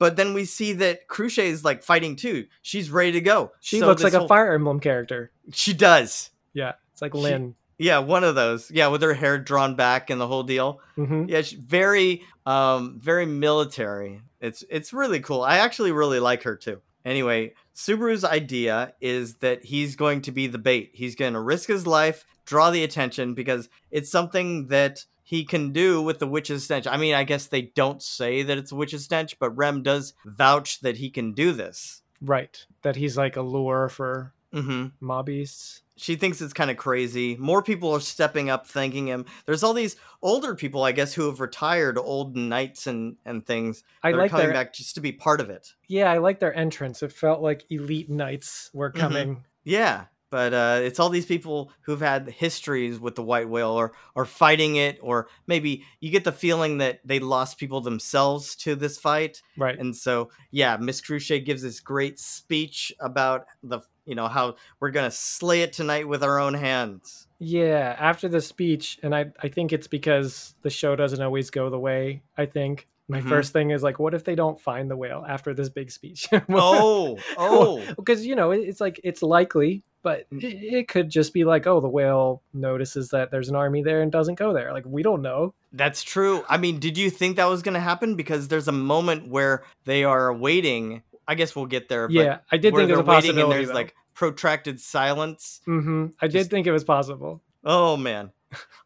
But 0.00 0.16
then 0.16 0.34
we 0.34 0.44
see 0.44 0.72
that 0.72 1.06
Cruciate 1.06 1.44
is 1.44 1.64
like 1.64 1.84
fighting 1.84 2.16
too. 2.16 2.46
She's 2.62 2.90
ready 2.90 3.12
to 3.12 3.20
go. 3.20 3.52
She 3.60 3.78
So 3.78 3.86
looks 3.86 4.02
like 4.02 4.14
a 4.14 4.26
Fire 4.26 4.52
Emblem 4.52 4.80
character. 4.80 5.30
She 5.52 5.72
does. 5.74 6.30
Yeah, 6.52 6.72
it's 6.92 7.00
like 7.02 7.12
She- 7.14 7.54
Yeah, 7.78 7.98
one 8.00 8.24
of 8.24 8.34
those. 8.34 8.70
Yeah, 8.70 8.88
with 8.88 9.02
her 9.02 9.14
hair 9.14 9.38
drawn 9.38 9.76
back 9.76 10.10
and 10.10 10.20
the 10.20 10.26
whole 10.26 10.42
deal. 10.42 10.80
hmm 10.96 11.26
Yeah, 11.28 11.42
she's 11.42 11.60
very 11.60 12.22
um 12.46 12.98
very 13.00 13.26
military. 13.26 14.22
It's 14.40 14.64
it's 14.68 14.92
really 14.92 15.20
cool. 15.20 15.42
I 15.42 15.58
actually 15.58 15.92
really 15.92 16.18
like 16.18 16.42
her 16.42 16.56
too. 16.56 16.80
Anyway, 17.04 17.54
Subaru's 17.74 18.24
idea 18.24 18.92
is 19.00 19.36
that 19.36 19.64
he's 19.64 19.96
going 19.96 20.22
to 20.22 20.32
be 20.32 20.46
the 20.46 20.58
bait. 20.58 20.90
He's 20.94 21.14
going 21.14 21.32
to 21.34 21.40
risk 21.40 21.68
his 21.68 21.86
life, 21.86 22.24
draw 22.46 22.70
the 22.70 22.84
attention 22.84 23.34
because 23.34 23.68
it's 23.90 24.10
something 24.10 24.66
that 24.68 25.04
he 25.30 25.44
can 25.44 25.70
do 25.72 26.02
with 26.02 26.18
the 26.18 26.26
witch's 26.26 26.64
stench. 26.64 26.88
I 26.88 26.96
mean, 26.96 27.14
I 27.14 27.22
guess 27.22 27.46
they 27.46 27.62
don't 27.62 28.02
say 28.02 28.42
that 28.42 28.58
it's 28.58 28.72
a 28.72 28.74
witch's 28.74 29.04
stench, 29.04 29.38
but 29.38 29.56
Rem 29.56 29.84
does 29.84 30.12
vouch 30.24 30.80
that 30.80 30.96
he 30.96 31.08
can 31.08 31.34
do 31.34 31.52
this. 31.52 32.02
Right, 32.20 32.66
that 32.82 32.96
he's 32.96 33.16
like 33.16 33.36
a 33.36 33.42
lure 33.42 33.88
for 33.88 34.34
Mhm. 34.52 34.90
mob 35.00 35.26
beasts. 35.26 35.82
she 35.96 36.16
thinks 36.16 36.40
it's 36.40 36.54
kind 36.54 36.70
of 36.70 36.78
crazy. 36.78 37.36
More 37.36 37.62
people 37.62 37.92
are 37.94 38.00
stepping 38.00 38.48
up, 38.48 38.66
thanking 38.66 39.06
him. 39.06 39.26
There's 39.44 39.62
all 39.62 39.74
these 39.74 39.96
older 40.22 40.54
people, 40.54 40.82
I 40.82 40.92
guess, 40.92 41.12
who 41.12 41.26
have 41.26 41.40
retired, 41.40 41.98
old 41.98 42.34
knights 42.36 42.86
and 42.86 43.16
and 43.26 43.46
things. 43.46 43.84
I 44.02 44.10
like 44.12 44.30
coming 44.30 44.46
their 44.46 44.54
back 44.54 44.72
just 44.72 44.94
to 44.96 45.00
be 45.02 45.12
part 45.12 45.40
of 45.42 45.48
it. 45.50 45.74
yeah, 45.88 46.10
I 46.10 46.16
like 46.18 46.40
their 46.40 46.56
entrance. 46.56 47.02
It 47.02 47.12
felt 47.12 47.40
like 47.42 47.66
elite 47.70 48.08
knights 48.10 48.70
were 48.72 48.90
Mhm. 48.90 48.98
coming. 48.98 49.44
Yeah, 49.62 50.06
but 50.30 50.54
uh, 50.54 50.80
it's 50.82 50.98
all 51.00 51.08
these 51.10 51.26
people 51.26 51.72
who've 51.82 52.00
had 52.00 52.28
histories 52.30 52.98
with 53.00 53.14
the 53.16 53.22
white 53.22 53.48
whale, 53.48 53.70
or 53.72 53.92
are 54.16 54.24
fighting 54.24 54.76
it, 54.76 54.98
or 55.02 55.28
maybe 55.46 55.84
you 56.00 56.10
get 56.10 56.24
the 56.24 56.32
feeling 56.32 56.78
that 56.78 57.00
they 57.04 57.18
lost 57.18 57.58
people 57.58 57.80
themselves 57.80 58.54
to 58.56 58.74
this 58.74 58.98
fight. 58.98 59.42
Right. 59.58 59.78
And 59.78 59.94
so, 59.96 60.30
yeah, 60.50 60.76
Miss 60.76 61.00
Cruciate 61.00 61.44
gives 61.44 61.62
this 61.62 61.80
great 61.80 62.18
speech 62.18 62.92
about 63.00 63.46
the 63.62 63.80
you 64.06 64.14
know 64.16 64.28
how 64.28 64.56
we're 64.80 64.90
gonna 64.90 65.10
slay 65.10 65.62
it 65.62 65.72
tonight 65.72 66.08
with 66.08 66.22
our 66.24 66.40
own 66.40 66.54
hands. 66.54 67.26
Yeah, 67.38 67.94
after 67.98 68.28
the 68.28 68.40
speech, 68.40 68.98
and 69.02 69.14
I 69.14 69.26
I 69.42 69.48
think 69.48 69.72
it's 69.72 69.86
because 69.86 70.54
the 70.62 70.70
show 70.70 70.96
doesn't 70.96 71.20
always 71.22 71.50
go 71.50 71.70
the 71.70 71.78
way 71.78 72.22
I 72.36 72.46
think. 72.46 72.86
My 73.08 73.20
Mhm. 73.20 73.28
first 73.28 73.52
thing 73.52 73.70
is 73.70 73.82
like, 73.82 73.98
what 73.98 74.14
if 74.14 74.22
they 74.22 74.36
don't 74.36 74.60
find 74.60 74.88
the 74.88 74.96
whale 74.96 75.24
after 75.28 75.52
this 75.52 75.68
big 75.68 75.90
speech? 75.90 76.28
Oh, 76.48 77.18
oh. 77.38 77.82
because 77.96 78.24
you 78.24 78.36
know 78.36 78.52
it- 78.52 78.60
it's 78.68 78.80
like 78.80 79.00
it's 79.04 79.20
likely, 79.22 79.82
but 80.02 80.28
Mm. 80.30 80.42
it, 80.42 80.88
could 80.88 81.10
just 81.10 81.32
be 81.34 81.44
like, 81.44 81.66
oh, 81.66 81.80
the 81.80 81.88
whale 81.88 82.42
notices 82.54 83.08
that 83.10 83.30
there's 83.30 83.48
an 83.48 83.56
army 83.56 83.82
there 83.82 84.02
and 84.02 84.10
doesn't 84.10 84.36
go 84.36 84.52
there. 84.52 84.72
Like 84.72 84.84
we 84.86 85.02
don't 85.02 85.22
know. 85.22 85.54
That's 85.72 86.02
true. 86.02 86.44
I 86.48 86.56
mean, 86.56 86.78
did 86.78 86.96
you 86.98 87.10
think 87.10 87.36
that 87.36 87.48
was 87.48 87.62
going 87.62 87.74
to 87.74 87.80
happen? 87.80 88.14
Because 88.16 88.48
there's 88.48 88.68
a 88.68 88.72
moment 88.72 89.28
where 89.28 89.62
they 89.84 90.04
are 90.04 90.32
waiting. 90.32 91.02
I 91.28 91.34
guess 91.36 91.54
we'll 91.54 91.66
get 91.66 91.88
there. 91.88 92.08
But 92.08 92.14
yeah, 92.14 92.38
I 92.50 92.56
did 92.56 92.74
think 92.74 92.88
it 92.88 92.92
was 92.92 93.00
a 93.00 93.04
possibility. 93.04 93.42
and 93.42 93.52
there's 93.52 93.74
like 93.74 93.94
protracted 94.14 94.80
silence. 94.80 95.60
hmm 95.64 96.06
I 96.20 96.26
did 96.28 96.48
think 96.50 96.66
it 96.66 96.72
was 96.72 96.84
possible. 96.84 97.40
Oh 97.64 97.96
man. 97.96 98.32